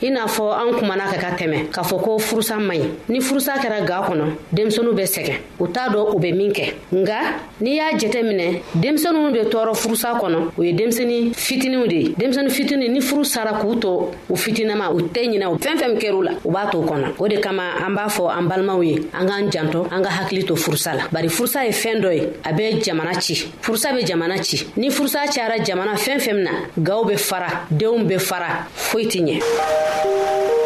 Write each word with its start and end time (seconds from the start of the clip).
i 0.00 0.10
n'a 0.10 0.26
fɔ 0.26 0.42
an 0.54 0.78
kumana 0.78 1.04
ka 1.10 1.18
ka 1.18 1.30
tɛmɛ 1.36 1.70
k'a 1.72 1.82
fɔ 1.82 2.00
ko 2.02 2.18
furusa 2.18 2.56
man 2.60 2.78
ɲi 2.78 2.84
ni 3.08 3.18
furusa 3.20 3.54
kɛra 3.58 3.84
ga 3.84 4.04
kɔnɔ 4.06 4.26
denmisɛnu 4.54 4.92
bɛ 4.94 5.02
sɛgɛn 5.14 5.36
u 5.58 5.66
t'a 5.66 5.88
dɔ 5.88 6.14
u 6.14 6.18
bɛ 6.20 6.34
min 6.36 6.52
kɛ 6.52 6.72
nga 6.92 7.16
n'i 7.60 7.72
y'a 7.76 7.90
jɛtɛ 7.98 8.22
minɛ 8.22 8.62
denmisɛnu 8.76 9.32
be 9.32 9.40
tɔɔrɔ 9.50 9.74
furusa 9.74 10.14
kɔnɔ 10.20 10.50
u 10.58 10.62
ye 10.62 10.72
denmisɛni 10.72 11.32
fitiniw 11.34 11.86
de 11.88 11.94
ye 11.96 12.14
denmisɛni 12.16 12.50
fitini 12.56 12.88
ni 12.90 13.00
furu 13.00 13.24
sara 13.26 13.54
k'u 13.60 13.74
to 13.80 14.10
u 14.32 14.36
fitinama 14.36 14.92
u 14.94 15.00
tɛ 15.00 15.30
ɲina 15.30 15.48
fɛn 15.58 15.76
fɛn 15.76 15.98
kɛr'u 15.98 16.22
la 16.24 16.32
u 16.44 16.50
b'a 16.52 16.70
to 16.70 16.76
kɔnɔ 16.78 17.14
o 17.20 17.26
de 17.26 17.40
kama 17.40 17.62
an 17.84 17.94
b'a 17.96 18.06
fɔ 18.08 18.38
an 18.38 18.42
balimaw 18.48 18.80
ye 18.86 18.94
an 19.12 19.26
k'an 19.28 19.50
janto 19.50 19.86
an 19.90 20.00
ka 20.04 20.10
hakili 20.10 20.44
to 20.46 20.52
furusa 20.54 20.94
la 20.96 21.02
bari 21.10 21.26
furusa 21.28 21.64
ye 21.64 21.70
fɛn 21.70 22.00
dɔ 22.00 22.12
ye 22.14 22.22
a 22.44 22.52
bɛ 22.54 22.84
jamana 22.84 23.18
ci 23.20 23.34
furusa 23.60 23.92
be 23.96 24.04
jamana 24.06 24.40
ci 24.44 24.64
ni 24.76 24.88
furusa 24.90 25.26
cayara 25.26 25.56
jamana 25.64 25.94
fɛn 25.94 26.20
fɛn 26.20 26.34
min 26.36 26.44
na 26.44 26.50
gaw 26.80 27.02
be 27.04 27.16
fara 27.16 27.66
denw 27.72 28.04
be 28.06 28.16
fara 28.18 28.68
foyi 28.76 29.04
tɛ 29.06 29.18
ɲɛ 29.18 29.42
Música 30.04 30.57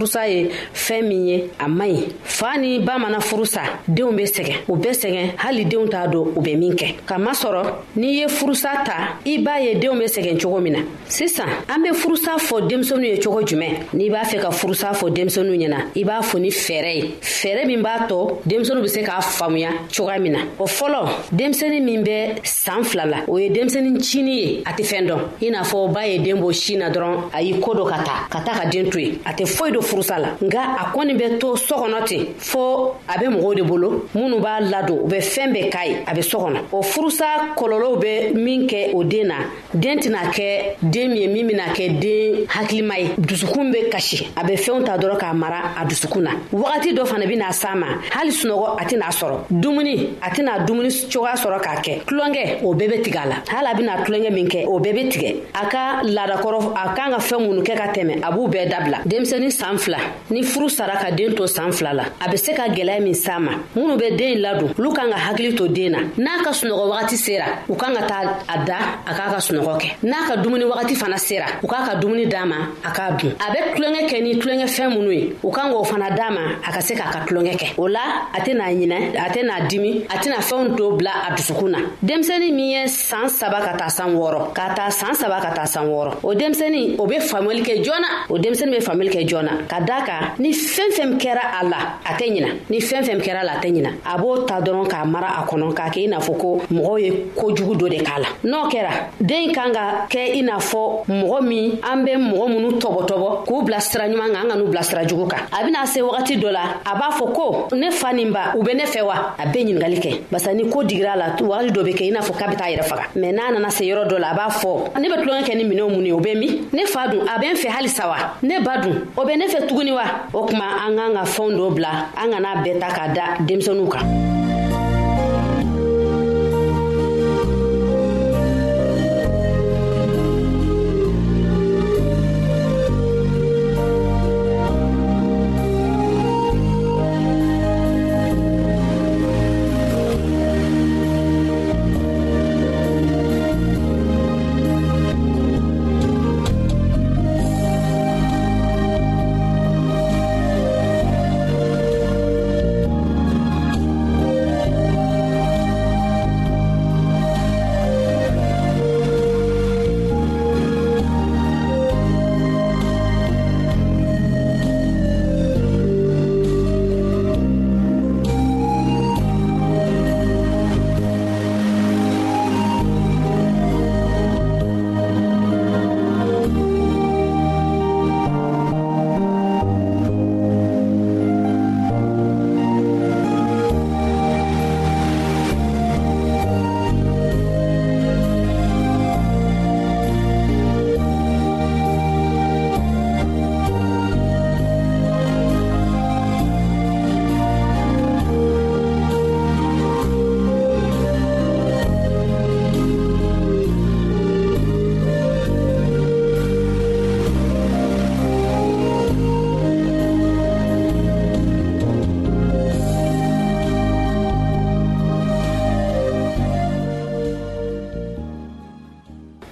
furusa 0.00 0.26
ye 0.26 0.48
fɛɛn 0.74 1.02
min 1.08 1.28
ye 1.28 1.50
a 1.58 1.68
man 1.68 1.90
ɲi 1.90 2.08
faa 2.22 2.56
ni 2.56 2.78
ba 2.78 2.98
mana 2.98 3.18
furusa 3.20 3.60
denw 3.86 4.12
be 4.16 4.22
sɛgɛn 4.22 4.56
u 4.68 4.76
bɛ 4.76 4.90
sɛgɛn 4.92 5.30
hali 5.36 5.64
denw 5.64 5.88
t'a 5.88 6.06
dɔn 6.06 6.32
u 6.36 6.40
bɛ 6.40 6.56
min 6.58 6.72
kɛ 6.74 6.94
kamasɔrɔ 7.06 7.62
n'i 7.96 8.06
ye 8.20 8.26
furusa 8.28 8.70
ta 8.84 9.18
i 9.26 9.38
b'a 9.38 9.60
ye 9.60 9.74
denw 9.74 9.98
be 9.98 10.04
sɛgɛn 10.06 10.40
cogo 10.40 10.60
min 10.62 10.72
na 10.72 10.78
sisan 11.06 11.48
an 11.68 11.82
be 11.82 11.90
furusa 11.94 12.38
fɔ 12.38 12.66
denmisɛnu 12.68 13.04
ye 13.06 13.18
cogo 13.20 13.42
jumɛn 13.44 13.72
n'i 13.92 14.08
b'a 14.10 14.22
fɛ 14.24 14.38
ka 14.40 14.48
furusa 14.50 14.92
fɔ 14.94 15.12
denmisɛnu 15.14 15.52
ɲɛna 15.58 15.76
i 15.96 16.04
b'a 16.04 16.20
fɔ 16.22 16.38
ni 16.40 16.48
fɛɛrɛ 16.48 16.96
ye 16.96 17.02
fɛɛrɛ 17.20 17.66
min 17.66 17.82
b'a 17.82 18.06
tɔ 18.08 18.38
denmisɛnu 18.46 18.82
be 18.82 18.88
se 18.88 19.02
k'a 19.02 19.20
faamuya 19.20 19.68
cogoya 19.94 20.18
min 20.18 20.32
na 20.32 20.38
o 20.58 20.64
fɔlɔ 20.64 21.28
denmisɛni 21.32 21.80
min 21.82 22.02
bɛ 22.04 22.40
saan 22.46 22.82
fila 22.84 23.04
la 23.06 23.16
o 23.28 23.36
ye 23.38 23.50
denmisɛni 23.50 24.00
cini 24.00 24.34
ye 24.40 24.62
a 24.64 24.70
tɛ 24.72 24.82
fɛɛn 24.82 25.06
dɔn 25.08 25.20
i 25.42 25.50
n'a 25.50 25.62
fɔ 25.62 25.92
ba 25.92 26.06
ye 26.06 26.18
den 26.18 26.36
bɔ 26.40 26.52
sin 26.54 26.78
na 26.78 26.88
dɔrɔn 26.88 27.28
a 27.34 27.42
y'i 27.42 27.58
koo 27.60 27.74
dɔ 27.74 27.88
ka 27.90 27.98
ta 28.04 28.12
ka 28.30 28.40
taa 28.44 28.60
ka 28.62 28.66
den 28.70 28.88
to 28.90 28.98
ye 29.00 29.18
a 29.26 29.32
tɛ 29.32 29.44
foyi 29.46 29.72
dɔ 29.72 29.80
furusa 29.90 30.18
la 30.18 30.28
nga 30.44 30.60
a 30.78 30.84
kɔni 30.96 31.14
bɛ 31.16 31.38
to 31.40 31.56
so 31.56 31.76
kɔnɔ 31.76 32.04
ten 32.06 32.24
fɔɔ 32.38 32.90
a 33.08 33.18
be 33.18 33.26
mɔgɔw 33.34 33.54
de 33.56 33.62
bolo 33.64 33.90
minnu 34.14 34.38
b'a 34.40 34.60
ladon 34.70 35.00
u 35.04 35.08
bɛ 35.08 35.18
fɛɛn 35.20 35.52
bɛɛ 35.52 35.70
k'a 35.72 35.86
ye 35.88 35.96
a 36.06 36.14
be 36.14 36.22
so 36.22 36.38
kɔnɔ 36.38 36.58
o 36.72 36.82
furusa 36.82 37.26
kɔlɔlɔw 37.56 37.98
bɛ 38.02 38.34
min 38.34 38.66
kɛ 38.68 38.94
o 38.94 39.02
den 39.04 39.26
na 39.28 39.34
den 39.74 39.98
tɛna 39.98 40.30
kɛ 40.30 40.90
den 40.90 41.10
min 41.10 41.22
ye 41.22 41.26
min 41.28 41.46
bena 41.48 41.64
kɛ 41.74 42.00
den 42.00 42.46
hakilima 42.48 42.98
ye 42.98 43.08
dusukun 43.18 43.70
be 43.72 43.88
kasi 43.90 44.26
a 44.36 44.44
bɛ 44.44 44.54
fɛnw 44.58 44.84
ta 44.86 44.96
dɔrɔn 44.96 45.18
k'a 45.18 45.34
mara 45.36 45.60
a 45.80 45.84
dusukun 45.84 46.22
na 46.22 46.30
wagati 46.52 46.94
dɔ 46.96 47.04
fana 47.06 47.26
bena 47.26 47.46
s'a 47.52 47.74
ma 47.78 47.86
hali 48.12 48.30
sunɔgɔ 48.30 48.76
a 48.80 48.84
tɛna 48.84 49.10
sɔrɔ 49.10 49.36
dumuni 49.50 50.10
a 50.22 50.30
tɛna 50.30 50.64
dumuni 50.66 50.88
cogoya 51.10 51.34
sɔrɔ 51.34 51.60
k'a 51.62 51.76
kɛ 51.82 52.04
tulonkɛ 52.06 52.62
o 52.64 52.74
bɛɛ 52.74 52.88
be 52.90 53.02
tigɛ 53.10 53.20
a 53.24 53.28
la 53.28 53.36
hali 53.50 53.68
a 53.72 53.74
bena 53.74 53.96
tulonkɛ 54.04 54.30
min 54.32 54.46
kɛ 54.48 54.64
o 54.66 54.78
bɛɛ 54.78 54.92
be 54.94 55.04
tigɛ 55.08 55.36
a 55.54 55.66
ka 55.68 56.02
laadakɔrɔ 56.04 56.72
a 56.74 56.94
kan 56.96 57.10
ka 57.10 57.18
fɛɛn 57.18 57.48
minnu 57.50 57.62
kɛ 57.64 57.74
ka 57.76 57.88
tɛmɛ 57.92 58.18
a 58.22 58.32
b'u 58.32 58.48
bɛɛ 58.52 58.68
dabila 58.70 58.98
denmisɛni 59.06 59.50
saan 59.50 59.78
fila 59.80 59.98
ni 60.30 60.42
furu 60.44 60.68
sara 60.70 60.96
ka 61.02 61.10
den 61.10 61.34
to 61.34 61.46
saan 61.46 61.72
fila 61.72 61.92
la 61.94 62.04
a 62.24 62.28
be 62.30 62.36
se 62.38 62.52
ka 62.58 62.66
gwɛlɛya 62.74 63.02
min 63.06 63.14
s'a 63.14 63.38
ma 63.46 63.52
minw 63.76 63.96
be 64.00 64.10
deen 64.18 64.38
ladon 64.44 64.70
olu 64.78 64.92
kan 64.92 65.08
ka 65.12 65.18
hakili 65.26 65.54
to 65.56 65.68
den 65.68 65.90
na 65.92 65.98
n'a 66.24 66.42
ka 66.44 66.50
sunɔgɔ 66.58 66.84
wagati 66.90 67.16
sera 67.16 67.46
u 67.68 67.74
kan 67.80 67.92
ka 67.96 68.02
taa 68.10 68.22
a 68.54 68.56
da 68.68 68.78
a 69.10 69.12
k'a 69.16 69.32
ka 69.34 69.38
sunɔgɔ 69.46 69.74
kɛ 69.80 69.88
n'a 70.10 70.18
ka 70.28 70.34
dumuni 70.42 70.64
wagati 70.70 70.94
fana 71.00 71.18
sera 71.18 71.46
u 71.64 71.66
k'a 71.70 71.80
ka 71.86 71.92
dumuni 72.00 72.26
d'a 72.26 72.44
ma 72.44 72.56
a 72.88 72.90
k'a 72.96 73.16
dun 73.18 73.32
a 73.44 73.46
be 73.52 73.58
tulonkɛ 73.74 74.00
kɛ 74.10 74.16
ni 74.24 74.34
tulonkɛfɛn 74.40 74.88
minnu 74.94 75.10
ye 75.18 75.32
u 75.42 75.50
kan 75.50 75.68
k'o 75.72 75.84
fana 75.86 76.10
d'a 76.16 76.30
ma 76.30 76.42
a 76.66 76.70
ka 76.72 76.80
se 76.80 76.94
k'a 76.94 77.12
ka 77.12 77.20
tulonkɛ 77.26 77.54
kɛ 77.60 77.66
o 77.78 77.86
la 77.88 78.04
a 78.34 78.40
tɛna 78.40 78.64
ɲinɛ 78.78 78.98
a 79.26 79.28
tɛna 79.34 79.66
dimi 79.68 80.02
a 80.08 80.16
tɛna 80.22 80.36
fɛnw 80.48 80.76
to 80.76 80.96
bila 80.98 81.12
a 81.28 81.32
dusukun 81.34 81.68
na 81.70 81.78
denmisɛni 82.04 82.52
min 82.52 82.70
ye 82.74 82.84
saan 82.88 83.28
saba 83.28 83.60
ka 83.64 83.76
taa 83.78 83.88
san 83.88 84.14
wɔɔrɔ 84.14 84.52
ka 84.54 84.66
taa 84.76 84.88
saan 84.90 85.14
saba 85.14 85.40
ka 85.40 85.50
taa 85.54 85.64
san 85.66 85.86
wɔɔrɔ 85.88 86.10
o 86.22 86.34
denmisɛni 86.34 86.96
o 87.00 87.06
be 87.06 87.16
faamuyali 87.20 87.62
kɛ 87.64 87.84
joona 87.84 88.08
o 88.30 88.34
denmisɛni 88.38 88.70
be 88.76 88.84
faamuyali 88.84 89.12
kɛ 89.18 89.22
joona 89.28 89.52
ka 89.70 89.78
da 89.86 89.98
kan 90.02 90.22
ni 90.42 90.50
fɛn 90.50 90.90
fɛn 90.96 91.10
kɛra 91.16 91.44
a 91.60 91.64
la 91.64 91.78
a 92.04 92.12
tɛ 92.18 92.26
ɲina 92.34 92.48
ni 92.70 92.80
fɛn 92.80 93.02
fɛn 93.06 93.20
kɛra 93.22 93.40
a 93.40 93.44
la 93.44 93.52
a 93.54 93.60
tɛ 93.62 93.68
ɲina 93.70 93.90
a 94.04 94.18
b'o 94.18 94.38
ta 94.44 94.60
dɔrɔn 94.60 94.86
k'a 94.90 95.04
mara 95.06 95.28
a 95.38 95.46
kɔnɔ 95.46 95.68
k'a 95.78 95.86
kɛ 95.94 95.98
i 96.00 96.06
n'a 96.08 96.18
fɔ 96.18 96.34
ko 96.42 96.58
mɔgɔw 96.72 96.98
ye 97.02 97.10
kojugu 97.38 97.74
dɔ 97.78 97.88
de 97.90 97.98
k'a 98.02 98.18
la 98.18 98.28
n'o 98.44 98.68
kɛra 98.68 98.92
den 99.20 99.52
kan 99.54 99.70
ka 99.72 100.06
kɛ 100.10 100.20
i 100.38 100.42
n'a 100.42 100.58
fɔ 100.58 100.82
mɔgɔ 101.08 101.38
min 101.46 101.78
an 101.84 102.04
bɛ 102.04 102.12
mɔgɔ 102.18 102.46
minnu 102.52 102.68
tɔbɔtɔbɔ 102.80 103.28
k'u 103.46 103.62
bila 103.64 103.80
sira 103.80 104.08
ɲuman 104.08 104.32
kan 104.34 104.42
an 104.44 104.48
ka 104.50 104.56
n'u 104.56 104.66
bila 104.70 104.82
sira 104.82 105.04
jugu 105.06 105.28
kan 105.28 105.44
a 105.52 105.62
bɛna 105.62 105.86
se 105.86 106.00
wagati 106.00 106.36
dɔ 106.42 106.50
la 106.52 106.62
a 106.84 106.94
b'a 106.98 107.10
fɔ 107.12 107.32
ko 107.36 107.68
ne 107.76 107.90
fa 107.92 108.12
nin 108.12 108.32
ba 108.32 108.52
u 108.56 108.62
bɛ 108.64 108.74
ne 108.74 108.84
fɛ 108.84 109.02
wa 109.06 109.34
a 109.38 109.46
bɛ 109.46 109.52
ɲininkali 109.54 110.00
kɛ 110.02 110.10
barisa 110.32 110.52
ni 110.56 110.68
ko 110.68 110.82
digira 110.82 111.12
a 111.12 111.16
la 111.16 111.26
wagati 111.38 111.70
dɔ 111.70 111.80
bɛ 111.86 111.94
kɛ 111.94 112.02
i 112.08 112.10
n'a 112.10 112.20
fɔ 112.20 112.32
k'a 112.36 112.48
bɛ 112.50 112.56
taa 112.56 112.70
yɛrɛ 112.70 112.82
faga 112.90 113.04
mɛ 113.14 113.32
n'a 113.32 113.52
nana 113.52 113.70
se 113.70 113.84
yɔrɔ 113.84 114.08
dɔ 114.08 114.18
la 114.18 114.30
a 114.30 114.34
b'a 114.34 114.48
fɔ 114.50 114.98
ne 114.98 115.08
bɛ 115.08 115.22
tulonkɛ 115.22 115.42
kɛ 115.46 115.56
ni 115.56 115.64
minɛnw 115.64 115.90
mun 115.94 116.06
ye 116.06 116.12
o 116.12 116.18
bɛ 116.18 116.38
min 116.40 116.68
ne 116.72 116.86
fa 116.86 117.06
dun 117.06 117.22
a 117.22 117.38
bɛ 117.38 117.50
n 117.52 117.56
fɛ 117.56 117.68
halisa 117.68 118.08
wa 118.08 118.18
ne 118.42 118.58
ba 118.60 118.76
dun 118.82 119.06
o 119.16 119.22
bɛ 119.24 119.36
ne 119.38 119.46
fɛ 119.46 119.59
tɛ 119.60 119.66
tuguni 119.68 119.92
wa 119.92 120.04
o 120.32 120.46
kuma 120.46 120.64
an 120.86 120.96
k'an 120.96 121.14
ka 121.14 121.22
fɛnw 121.34 121.52
dɔ 121.58 121.66
bila 121.74 121.90
an 122.16 122.30
kana 122.32 122.48
bɛɛ 122.64 122.78
ta 122.80 122.88
k'a 122.96 123.08
da 123.14 123.24
denmisɛnninw 123.46 123.88
kan 123.90 124.38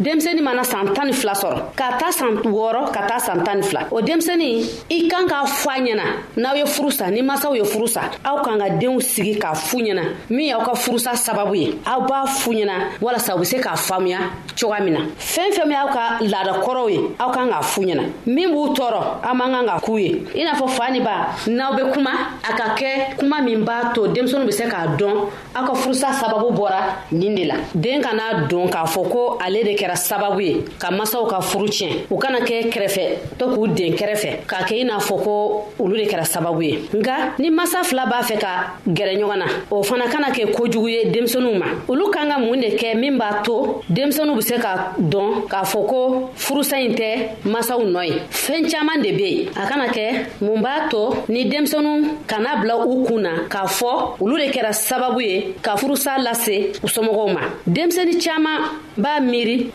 denmisɛni 0.00 0.40
mana 0.42 0.62
san 0.64 0.92
tan 0.94 1.06
ni 1.06 1.12
fila 1.12 1.32
sɔrɔ 1.32 1.58
ka 1.76 1.96
taa 1.98 2.12
san 2.12 2.28
wɔɔrɔ 2.38 2.92
ka 2.92 3.06
taa 3.08 3.18
san 3.18 3.42
tani 3.42 3.62
fila 3.62 3.88
o 3.90 4.00
denmisɛni 4.00 4.64
i 4.90 5.08
kan 5.08 5.26
k'a 5.26 5.44
fɔ 5.44 5.68
a 5.76 5.80
ɲɛna 5.80 6.02
n'aw 6.36 6.54
ye 6.54 6.64
furu 6.66 6.90
sa 6.92 7.10
ni 7.10 7.20
masaw 7.22 7.54
ye 7.56 7.62
furu 7.64 7.86
sa 7.88 8.02
aw 8.24 8.42
kan 8.42 8.58
ka 8.60 8.66
deenw 8.70 9.00
sigi 9.02 9.38
k'a 9.38 9.54
fu 9.56 9.78
ɲɛna 9.78 10.02
min 10.30 10.46
y'aw 10.46 10.64
ka 10.64 10.72
furusa 10.74 11.14
sababu 11.16 11.56
ye 11.56 11.76
aw 11.84 12.06
b'a 12.06 12.26
fu 12.28 12.52
ɲɛna 12.52 12.98
walasa 13.00 13.34
u 13.34 13.38
be 13.40 13.44
se 13.44 13.56
k'a 13.58 13.74
faamuya 13.74 14.18
coga 14.58 14.80
min 14.84 14.94
na 14.94 15.00
fɛɛn 15.18 15.52
fɛn 15.52 15.66
min 15.66 15.76
aw 15.76 15.92
ka 15.92 16.18
laada 16.20 16.52
kɔrɔw 16.62 16.90
ye 16.90 17.00
aw 17.18 17.32
kan 17.32 17.48
k'a 17.50 17.62
fu 17.64 17.80
ɲɛna 17.82 18.02
min 18.26 18.48
b'u 18.52 18.74
tɔɔrɔ 18.76 19.00
aw 19.24 19.34
man 19.34 19.50
kan 19.50 19.66
ka 19.66 19.80
kuu 19.80 19.96
ye 19.98 20.24
i 20.36 20.44
n'a 20.44 20.52
fɔ 20.52 20.68
faa 20.70 20.90
ni 20.92 21.00
ba 21.00 21.34
n'aw 21.48 21.74
be 21.76 21.90
kuma 21.92 22.10
a 22.48 22.52
ka 22.56 22.76
kɛ 22.76 23.16
kuma 23.18 23.40
min 23.42 23.64
b'a 23.64 23.92
to 23.92 24.02
denmisɛnu 24.06 24.46
be 24.46 24.52
se 24.52 24.62
k'a 24.64 24.96
dɔn 24.96 25.24
aw 25.56 25.66
ka 25.66 25.72
furusa 25.74 26.12
sababu 26.12 26.54
bɔra 26.56 26.94
nin 27.10 27.34
de 27.34 27.44
la 27.46 27.54
den 27.74 28.00
kan'a 28.00 28.46
don 28.48 28.68
k'a 28.68 28.84
fɔ 28.86 29.08
ko 29.10 29.38
ale 29.44 29.64
de 29.64 29.74
kɛ 29.76 29.87
kɛra 29.88 29.96
sababu 29.96 30.40
ye 30.40 30.64
ka 30.78 30.90
masaw 30.90 31.24
ka 31.26 31.40
furu 31.40 31.66
tiɲɛ 31.66 32.06
u 32.12 32.16
kana 32.18 32.38
kɛ 32.40 32.68
kɛrɛfɛ 32.72 33.38
to 33.38 33.44
k'u 33.48 33.66
den 33.74 33.94
kɛrɛfɛ 33.96 34.46
k'a 34.46 34.64
kɛ 34.66 34.76
i 34.80 34.84
n'a 34.84 34.98
fɔ 34.98 35.22
ko 35.24 35.64
olu 35.80 35.96
de 35.96 36.04
kɛra 36.06 36.24
sababu 36.28 36.62
ye 36.62 36.78
nka 36.94 37.36
ni 37.38 37.50
masa 37.50 37.82
fila 37.82 38.04
b'a 38.06 38.20
fɛ 38.22 38.38
ka 38.40 38.74
gɛrɛ 38.88 39.16
ɲɔgɔn 39.18 39.38
na 39.38 39.44
o 39.70 39.82
fana 39.82 40.04
kana 40.10 40.28
kɛ 40.30 40.50
kojugu 40.54 40.88
ye 40.92 41.10
denmisɛnuw 41.10 41.58
ma 41.58 41.66
olu 41.88 42.10
kan 42.10 42.28
ka 42.28 42.38
mun 42.38 42.56
de 42.60 42.76
kɛ 42.76 42.94
min 43.00 43.16
b'a 43.18 43.42
to 43.42 43.82
denmisɛnuw 43.90 44.36
be 44.36 44.42
se 44.42 44.58
ka 44.58 44.92
dɔn 45.00 45.46
k'a 45.48 45.62
fɔ 45.64 45.86
ko 45.88 46.30
furusa 46.34 46.76
ɲi 46.76 46.94
tɛ 46.94 47.28
masaw 47.44 47.80
nɔ 47.82 48.02
ye 48.06 48.14
fɛɛn 48.30 48.68
caaman 48.70 49.02
de 49.02 49.12
be 49.16 49.44
yen 49.44 49.48
a 49.56 49.66
kana 49.66 49.86
kɛ 49.88 50.26
mun 50.42 50.60
b'a 50.62 50.88
to 50.90 50.98
ni 51.32 51.46
denmisɛnu 51.50 52.24
kana 52.26 52.60
bila 52.60 52.86
u 52.86 53.04
kun 53.06 53.20
na 53.22 53.30
k'a 53.48 53.64
fɔ 53.66 54.20
olu 54.20 54.36
de 54.38 54.50
kɛra 54.52 54.70
sababu 54.72 55.20
ye 55.22 55.54
ka 55.62 55.76
furusa 55.76 56.18
lase 56.22 56.48
u 56.82 56.86
somɔgɔw 56.88 57.32
ma 57.32 57.40
denmisɛni 57.66 58.18
caaman 58.22 58.56
b'a 58.98 59.20
miiri 59.30 59.68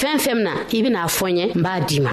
fɛn 0.00 0.16
fɛn 0.24 0.34
min 0.36 0.44
na 0.92 1.00
i 1.00 1.04
a 1.06 1.08
fɔ 1.18 1.26
n 1.32 1.36
ye 1.38 1.46
n 1.56 1.62
b'a 1.64 1.74
d'i 1.88 1.98
ma 2.04 2.10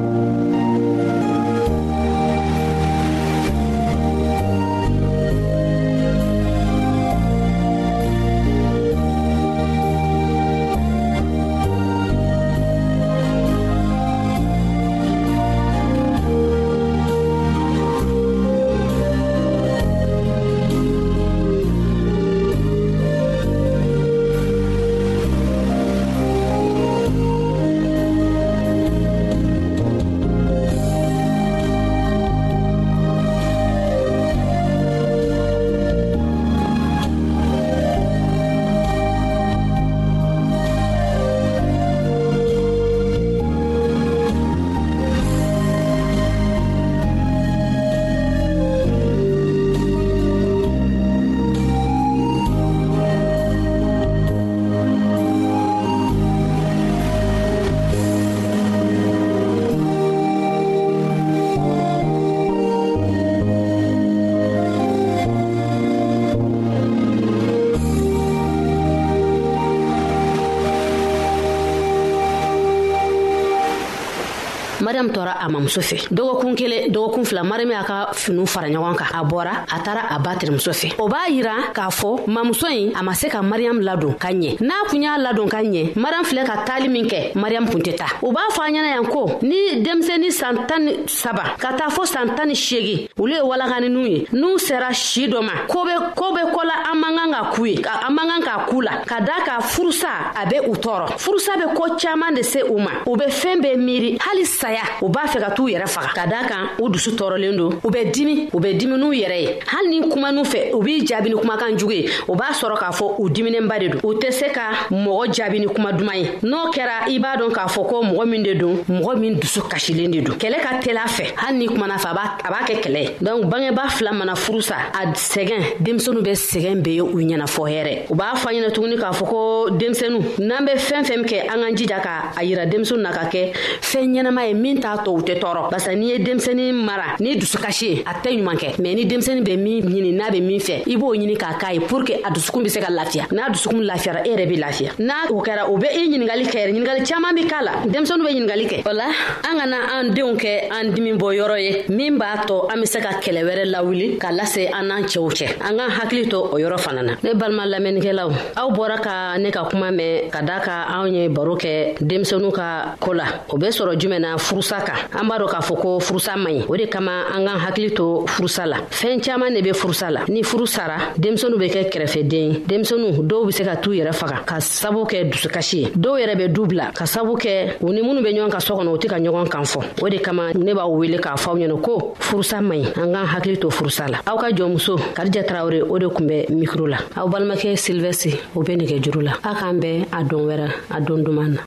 min 75.10 75.10
tɔra 75.16 75.32
a 75.40 75.48
mamuso 75.50 75.82
fɛ 75.82 76.08
dɔgɔkun 76.12 76.56
kelen 76.56 76.92
dɔgɔkun 76.92 77.26
fila 77.26 77.44
mariyama 77.44 77.74
y'a 77.74 77.84
ka 77.84 78.10
finu 78.14 78.46
fara 78.46 78.68
ɲɔgɔn 78.70 78.96
kan 78.96 79.06
a 79.14 79.24
bɔra 79.24 79.52
a 79.68 79.80
taara 79.84 80.02
a 80.12 80.20
ba 80.20 80.36
terimuso 80.40 80.72
fɛ 80.72 80.94
o 81.00 81.08
b'a 81.10 81.26
yira 81.30 81.54
k'a 81.74 81.90
fɔ 81.90 82.22
mamuso 82.28 82.68
ye 82.70 82.92
a 82.96 83.02
ma 83.04 83.14
se 83.14 83.28
ka 83.30 83.42
mariyamu 83.42 83.82
ladon 83.84 84.14
ka 84.20 84.28
ɲɛ 84.30 84.60
n'a 84.62 84.74
kun 84.90 85.02
y'a 85.02 85.18
ladon 85.18 85.48
ka 85.50 85.58
ɲɛ 85.62 85.92
mariyam 85.96 86.24
filɛ 86.24 86.44
ka 86.46 86.58
taali 86.66 86.90
min 86.92 87.08
kɛ 87.08 87.32
mariyamu 87.36 87.70
kun 87.72 87.80
tɛ 87.82 87.96
ta 87.98 88.06
u 88.22 88.32
b'a 88.32 88.42
fɔ 88.52 88.62
a 88.62 88.70
ɲɛna 88.70 88.90
yan 88.96 89.06
ko 89.08 89.40
ni 89.42 89.82
denmisɛnnin 89.84 90.32
san 90.32 90.56
tan 90.68 90.80
ni 90.86 90.92
saba 91.08 91.56
ka 91.58 91.74
taa 91.76 91.90
fɔ 91.90 92.06
san 92.06 92.36
tan 92.36 92.48
ni 92.48 92.54
seegin 92.56 93.09
olu 93.20 93.34
ye 93.34 93.42
walagani 93.42 93.90
n'u 93.90 94.08
ye 94.08 94.26
n'u 94.34 94.58
sera 94.60 94.94
si 94.94 95.28
dɔ 95.28 95.42
ma 95.44 95.52
ko 95.68 95.84
be 95.86 96.42
ko 96.52 96.64
la 96.64 96.92
an 96.92 96.96
man 97.00 97.16
kan 97.16 97.32
ka 97.32 97.52
k'u 97.54 97.66
ye 97.66 97.76
an 97.84 98.14
man 98.16 98.28
kan 98.30 98.42
k'a 98.42 98.66
k'u 98.68 98.82
la 98.82 98.92
ka 99.06 99.20
daa 99.20 99.44
ka 99.46 99.60
furusa 99.62 100.08
a 100.36 100.46
be 100.50 100.56
u 100.68 100.74
tɔɔrɔ 100.76 101.18
furusa 101.20 101.58
be 101.58 101.76
ko 101.76 101.96
caaman 101.98 102.34
de 102.34 102.44
se 102.44 102.62
u 102.64 102.78
ma 102.80 102.92
u 103.06 103.16
be 103.18 103.26
fɛɛn 103.26 103.60
bɛ 103.62 103.76
miiri 103.78 104.18
hali 104.22 104.46
saya 104.46 104.84
u 105.04 105.10
b'a 105.10 105.28
fɛ 105.28 105.40
ka 105.40 105.50
t'u 105.56 105.68
yɛrɛ 105.68 105.88
faga 105.88 106.14
ka 106.16 106.26
daa 106.30 106.48
kan 106.48 106.68
u 106.80 106.90
dusu 106.90 107.12
tɔɔrɔlen 107.12 107.58
don 107.58 107.70
u 107.84 107.90
bɛ 107.92 108.12
dimi 108.14 108.48
u 108.54 108.60
bɛ 108.60 108.78
dimi 108.80 108.96
n'u 108.98 109.12
yɛrɛ 109.12 109.42
ye 109.44 109.60
hali 109.68 109.90
ni 110.00 110.08
kuma 110.10 110.32
n'u 110.32 110.44
fɛ 110.44 110.72
u 110.74 110.82
b'i 110.82 111.02
jaabini 111.06 111.36
kumakan 111.42 111.78
jugu 111.78 111.92
ye 111.94 112.08
u 112.28 112.36
b'a 112.36 112.54
sɔrɔ 112.62 112.78
k'a 112.80 112.92
fɔ 112.94 113.16
u 113.20 113.30
diminenba 113.30 113.80
de 113.80 113.88
don 113.90 114.00
u 114.04 114.14
tɛ 114.20 114.32
se 114.34 114.50
ka 114.50 114.88
mɔgɔ 114.90 115.28
jaabini 115.36 115.68
kuma 115.76 115.92
duman 115.94 116.16
ye 116.16 116.32
n'o 116.44 116.72
kɛra 116.74 117.10
i 117.10 117.20
b'a 117.20 117.36
dɔn 117.38 117.52
k'a 117.54 117.68
fɔ 117.68 117.88
ko 117.90 118.02
mɔgɔ 118.04 118.28
min 118.30 118.44
de 118.44 118.54
don 118.56 118.76
mɔgɔ 118.90 119.20
min 119.20 119.40
dusu 119.40 119.62
kasilen 119.68 120.12
de 120.12 120.22
don 120.22 120.36
kɛlɛ 120.38 120.62
ka 120.62 120.80
tela 120.80 121.02
a 121.04 121.08
fɛ 121.10 121.34
hali 121.36 121.58
ni 121.58 121.68
kumana 121.68 121.98
fɛ 121.98 122.10
a 122.10 122.50
b'a 122.50 122.66
kɛ 122.66 122.80
kɛlɛ 122.84 123.00
ye 123.02 123.09
kɛ 123.10 123.24
donc 123.30 123.46
bangeba 123.50 123.88
fila 123.90 124.12
mana 124.12 124.36
furusa 124.36 124.76
a 124.94 125.06
sɛgɛn 125.14 125.80
denmisɛnu 125.82 126.22
bɛ 126.24 126.34
sɛgɛn 126.34 126.82
be 126.84 126.90
ye 126.92 127.02
u 127.02 127.08
ɲɛna 127.14 127.46
fɔ 127.48 127.68
hɛrɛ 127.70 128.06
u 128.12 128.16
b'a 128.16 128.36
fɔ 128.36 128.50
ɲɛna 128.54 128.72
tuguni 128.74 128.96
k'a 128.98 129.12
fɔ 129.14 129.26
ko 129.30 129.70
denmisɛnu 129.72 130.20
n'an 130.40 130.66
bɛ 130.68 130.76
fɛn 130.78 131.04
fɛn 131.04 131.26
kɛ 131.26 131.40
an 131.54 131.62
k'an 131.62 131.76
jija 131.76 132.00
ka 132.02 132.32
a 132.38 132.42
yira 132.44 132.66
denmisɛnu 132.72 133.02
na 133.02 133.12
ka 133.12 133.30
kɛ 133.30 133.54
fɛn 133.82 134.10
ɲɛnama 134.14 134.48
ye 134.48 134.54
min 134.54 134.78
t'a 134.80 134.98
tɔ 135.04 135.10
u 135.10 135.22
tɛ 135.24 135.40
tɔɔrɔ 135.42 135.70
barisa 135.72 135.96
n'i 135.96 136.08
ye 136.08 136.20
denmisɛni 136.24 136.72
mara 136.74 137.16
ni 137.20 137.36
dusukasi 137.38 137.82
ye 137.86 138.02
a 138.06 138.14
tɛ 138.24 138.38
ɲuman 138.38 138.56
kɛ 138.58 138.76
mɛn 138.80 138.96
ni 138.96 139.06
denmisɛni 139.06 139.42
bɛ 139.46 139.58
min 139.60 139.82
ɲini 139.84 140.14
n'a 140.16 140.30
bɛ 140.30 140.42
min 140.42 140.60
fɛ 140.60 140.84
i 140.88 140.96
b'o 140.96 141.14
ɲini 141.18 141.38
k'a 141.38 141.58
k'a 141.60 141.74
ye 141.74 141.80
pour 141.80 142.04
que 142.04 142.14
a 142.24 142.30
dusukun 142.32 142.64
be 142.64 142.70
se 142.70 142.80
ka 142.80 142.88
lafiya 142.90 143.28
n'a 143.32 143.48
dusukun 143.50 143.82
lafiyara 143.90 144.22
e 144.26 144.30
yɛrɛ 144.30 144.48
be 144.50 144.56
lafiya 144.58 144.92
n'a 145.00 145.30
o 145.32 145.42
kɛra 145.42 145.68
o 145.68 145.78
be 145.78 145.88
i 145.88 146.08
ɲiningali 146.08 146.46
kɛ 146.46 146.58
yɛrɛ 146.66 146.72
ɲiningali 146.76 147.06
caaman 147.08 147.36
be 147.36 147.44
k'a 147.48 147.62
la 147.64 147.72
denmisɛnu 147.86 148.24
be 148.24 148.32
ɲiningali 148.34 148.68
kɛ 148.86 148.90
o 148.90 148.94
la 148.94 149.08
an 149.48 149.58
ka 149.60 149.66
na 149.66 149.78
an 150.00 150.14
denw 150.14 150.36
kɛ 150.38 150.72
an 150.72 150.92
dimi 150.94 151.14
bɔ 151.18 151.36
yɔrɔ 151.36 151.60
ye 151.60 151.86
min 151.96 152.18
b'a 152.20 152.46
tɔ 152.48 152.72
an 152.72 152.80
be 152.80 152.86
se 152.86 152.99
se 153.00 153.02
ka 153.08 153.14
kɛlɛ 153.22 153.42
wɛrɛ 153.44 153.66
lawuli 153.66 154.18
k'a 154.20 154.32
lase 154.32 154.70
an 154.74 154.84
n'an 154.88 155.04
cɛw 155.04 155.28
cɛ 155.30 155.46
an 155.62 155.78
k'an 155.78 155.90
hakili 155.90 156.28
to 156.30 156.38
o 156.38 156.56
yɔrɔ 156.58 156.78
fana 156.80 157.04
na 157.04 157.14
ne 157.24 157.34
balima 157.34 157.66
lamɛnnikɛlaw 157.66 158.32
aw 158.58 158.70
bɔra 158.72 158.98
ka 159.02 159.38
ne 159.38 159.50
ka 159.52 159.66
kuma 159.70 159.92
mɛn 159.92 160.30
ka 160.32 160.42
daa 160.42 160.60
ka 160.60 160.86
anw 160.96 161.08
ye 161.14 161.28
baro 161.30 161.56
kɛ 161.56 161.98
denmisɛnu 162.02 162.52
ka 162.54 162.96
koo 163.00 163.14
la 163.14 163.26
o 163.50 163.58
be 163.58 163.68
sɔrɔ 163.68 163.98
jumɛn 164.00 164.20
na 164.22 164.36
furusa 164.38 164.82
kan 164.86 164.96
an 165.14 165.28
b'a 165.30 165.38
dɔ 165.40 165.48
k'a 165.50 165.60
fɔ 165.62 165.80
ko 165.80 166.00
furusa 166.00 166.36
man 166.36 166.54
ɲi 166.54 166.64
o 166.70 166.76
de 166.78 166.86
kama 166.88 167.12
an 167.34 167.46
k'an 167.46 167.60
hakili 167.66 167.94
to 167.96 168.26
furusa 168.28 168.66
la 168.68 168.78
fɛɛn 168.90 169.22
caaman 169.24 169.50
ne 169.54 169.62
be 169.62 169.72
furusa 169.74 170.10
la 170.12 170.22
ni 170.28 170.44
furu 170.44 170.66
sara 170.68 170.98
denmisɛnu 171.18 171.58
be 171.58 171.68
kɛ 171.70 171.90
kɛrɛfɛden 171.92 172.32
ye 172.34 172.60
denmisɛnu 172.68 173.28
dɔw 173.28 173.46
be 173.48 173.52
se 173.54 173.64
ka 173.64 173.76
t'u 173.78 173.92
yɛrɛ 173.92 174.14
faga 174.14 174.44
ka 174.46 174.60
sabu 174.60 175.06
kɛ 175.06 175.30
dusukasi 175.32 175.78
ye 175.80 175.86
dɔw 175.96 176.18
yɛrɛ 176.26 176.38
be 176.38 176.48
du 176.50 176.66
bila 176.66 176.92
ka 176.94 177.06
sabu 177.06 177.38
kɛ 177.38 177.78
u 177.82 177.92
ni 177.94 178.02
minnu 178.02 178.22
be 178.24 178.34
ɲɔgɔn 178.34 178.50
ka 178.52 178.58
sɔ 178.60 178.78
kɔnɔ 178.80 178.94
u 178.94 178.98
tɛ 178.98 179.08
ka 179.10 179.16
ɲɔgɔn 179.20 179.50
kan 179.50 179.64
fɔ 179.64 179.80
o 180.04 180.10
de 180.10 180.18
kama 180.20 180.54
ne 180.54 180.74
b'aw 180.74 180.90
wele 180.90 181.18
k'a 181.18 181.30
aw 181.34 181.56
ɲɛna 181.56 181.82
ko 181.84 182.14
furusa 182.20 182.62
man 182.66 182.82
ɲi 182.84 182.89
an 182.98 183.14
k'an 183.14 183.26
hakili 183.26 183.60
to 183.62 183.70
furusa 183.70 184.08
la 184.10 184.22
aw 184.26 184.38
ka 184.38 184.50
jɔnmuso 184.52 185.14
karija 185.14 185.44
tarawure 185.44 185.82
o 185.90 185.98
de 186.00 186.10
kun 186.10 186.26
bɛ 186.28 186.50
mikro 186.50 186.88
la 186.90 186.98
aw 187.16 187.28
balimakɛ 187.28 187.76
silvɛsi 187.78 188.36
o 188.56 188.64
be 188.64 188.76
nigɛ 188.78 189.02
juru 189.04 189.22
la 189.24 189.32
aw 189.44 189.54
k'an 189.56 189.80
bɛɛ 189.80 190.06
a 190.12 190.24
don 190.24 190.46
wɛrɛ 190.48 190.70
a 190.90 191.02
don 191.02 191.24
duman 191.24 191.58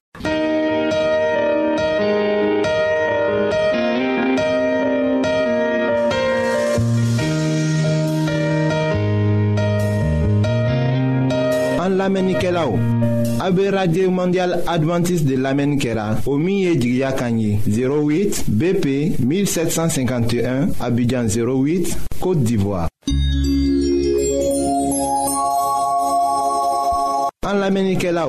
na 11.79 11.85
an 11.85 11.99
lamɛnnikɛlaw 11.99 13.22
AB 13.45 13.71
Radio 13.75 14.09
Mondial 14.09 14.63
Adventiste 14.69 15.25
de 15.27 15.35
l'Amen 15.35 15.77
Kera. 15.77 16.15
milieu 16.39 16.77
milieu 16.79 17.89
08 17.89 18.45
BP 18.47 19.15
1751 19.19 20.69
Abidjan 20.81 21.27
08 21.27 21.99
Côte 22.21 22.45
d'Ivoire. 22.45 22.87
En 27.45 27.55
l'Amenikela 27.59 28.29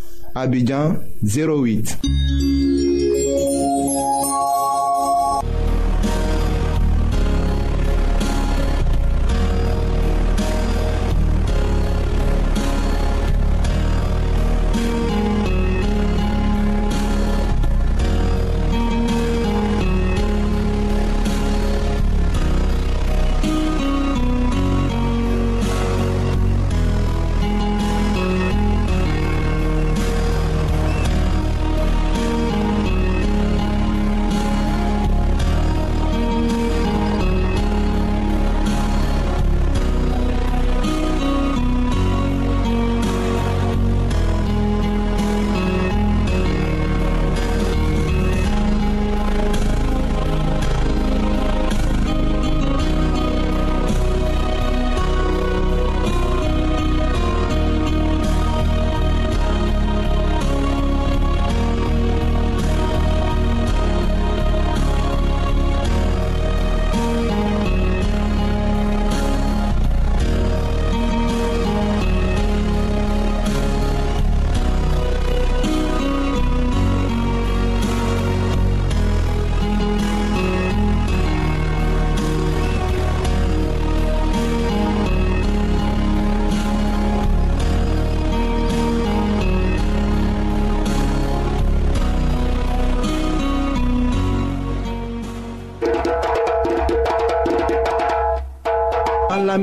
Abidjan 0.35 1.03
08. 1.21 2.60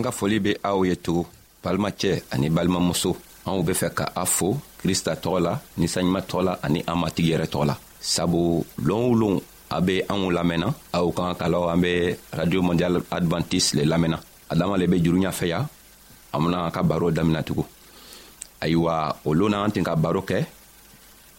an 0.00 0.06
ka 0.08 0.16
foli 0.18 0.38
be 0.44 0.52
aw 0.70 0.78
ye 0.88 0.94
tugun 1.04 1.28
balimacɛ 1.62 2.10
ani 2.32 2.48
balimamuso 2.56 3.10
anw 3.48 3.60
be 3.66 3.72
fɛ 3.80 3.88
ka 3.98 4.04
a 4.22 4.24
fo 4.36 4.48
krista 4.80 5.12
tɔgɔ 5.22 5.38
la 5.46 5.52
saɲuman 5.92 6.24
tɔgɔ 6.28 6.42
la 6.46 6.52
ani 6.66 6.80
an 6.90 6.96
matigi 7.02 7.30
yɛrɛ 7.32 7.46
tɔgɔ 7.52 7.64
la 7.70 7.74
sabu 8.14 8.40
loon 8.88 9.06
loon 9.20 9.36
a 9.76 9.78
be 9.86 9.94
anw 10.10 10.22
lamɛnna 10.36 10.68
aw 10.98 11.06
kan 11.16 11.34
ka 11.40 11.46
law 11.52 11.68
an 11.72 11.78
be 11.84 11.92
radio 12.38 12.60
mondial 12.68 12.94
advantise 13.18 13.68
le 13.76 13.82
lamɛnna 13.92 14.18
adama 14.52 14.74
le 14.80 14.84
be 14.92 14.96
juru 15.04 15.18
ɲafɛ 15.24 15.46
ya 15.52 15.58
an 16.34 16.40
bena 16.44 16.58
ka 16.74 16.80
baro 16.82 17.06
damina 17.10 17.40
ayiwa 18.62 18.94
o 19.26 19.30
loon 19.38 19.50
na 19.52 19.64
an 19.64 19.70
tin 19.74 19.84
ka 19.88 19.94
baro 19.96 20.20
kɛ 20.30 20.38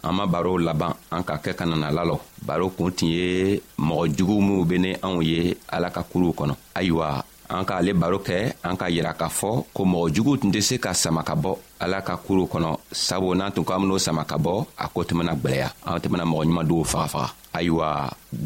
an 0.04 0.14
ma 0.16 0.24
barow 0.28 0.56
laban 0.68 0.94
an 1.12 1.24
ka 1.24 1.36
kɛ 1.44 1.52
ka 1.58 1.66
nana 1.66 1.90
lalɔ 1.98 2.16
baro 2.48 2.70
kun 2.70 2.92
tun 2.96 3.10
ye 3.10 3.60
mɔgɔ 3.88 4.04
juguw 4.18 4.40
minw 4.48 4.66
be 4.70 4.78
ni 4.78 4.92
anw 5.06 5.18
ye 5.26 5.56
ala 5.74 5.90
ka 5.90 6.02
kuruw 6.12 6.34
kɔnɔ 6.38 6.54
ayiwa 6.76 7.08
an 7.52 7.66
k'ale 7.68 7.92
baro 7.94 8.20
kɛ 8.20 8.54
an 8.64 8.78
ka 8.80 8.88
yira 8.96 9.12
k'a 9.20 9.28
fɔ 9.30 9.52
ko 9.76 9.82
mɔgɔ 9.84 10.08
jugu 10.16 10.38
tun 10.40 10.52
tɛ 10.54 10.62
se 10.62 10.76
ka 10.80 10.94
sama 10.94 11.22
ka 11.24 11.36
bɔ 11.36 11.52
ala 11.84 12.00
ka 12.08 12.16
kuruw 12.26 12.48
kɔnɔ 12.52 12.70
sabu 12.92 13.36
n'an 13.36 13.52
tun 13.52 13.66
ko 13.68 13.74
an 13.74 13.82
ben'o 13.84 13.98
sama 14.00 14.24
ka 14.26 14.38
bɔ 14.38 14.54
a 14.78 14.88
ko 14.88 15.02
tɛmɛna 15.04 15.34
gwɛlɛya 15.42 15.68
an 15.86 16.00
tɛmɛna 16.00 16.26
mɔgɔ 16.32 16.44
ɲuman 16.48 16.68
dow 16.68 16.84
fagafaga 16.92 17.32
ayiwa 17.54 17.88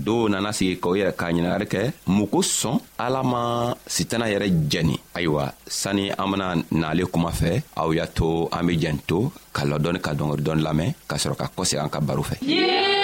dɔw 0.05 0.21
nana 0.29 0.49
sigi 0.53 0.73
k'o 0.81 0.93
yɛrɛ 0.99 1.13
k'a 1.19 1.27
ɲinagari 1.33 1.67
kɛ 1.73 1.81
mun 2.07 2.27
kosɔn 2.27 2.75
ala 2.97 3.21
ma 3.23 3.41
sitana 3.87 4.25
yɛrɛ 4.25 4.47
jɛni 4.71 4.97
ayiwa 5.15 5.53
sani 5.67 6.09
an 6.11 6.27
bena 6.31 6.47
n'ale 6.71 7.03
kuma 7.11 7.29
fɛ 7.29 7.61
aw 7.77 7.91
y'a 7.93 8.07
to 8.07 8.47
an 8.51 8.65
be 8.67 8.73
jɛn 8.77 8.97
to 9.05 9.31
ka 9.53 9.63
lɔ 9.65 9.77
dɔɔni 9.79 9.99
ka 10.01 10.11
dɔngɔri 10.13 10.41
dɔɔni 10.41 10.61
lamɛn 10.63 10.93
ka 11.07 11.15
sɔrɔ 11.17 11.35
ka 11.37 11.47
kɔsegi 11.57 11.83
an 11.83 11.89
ka 11.89 11.99
baro 11.99 12.21
fɛ 12.23 12.37
yeah! 12.41 12.94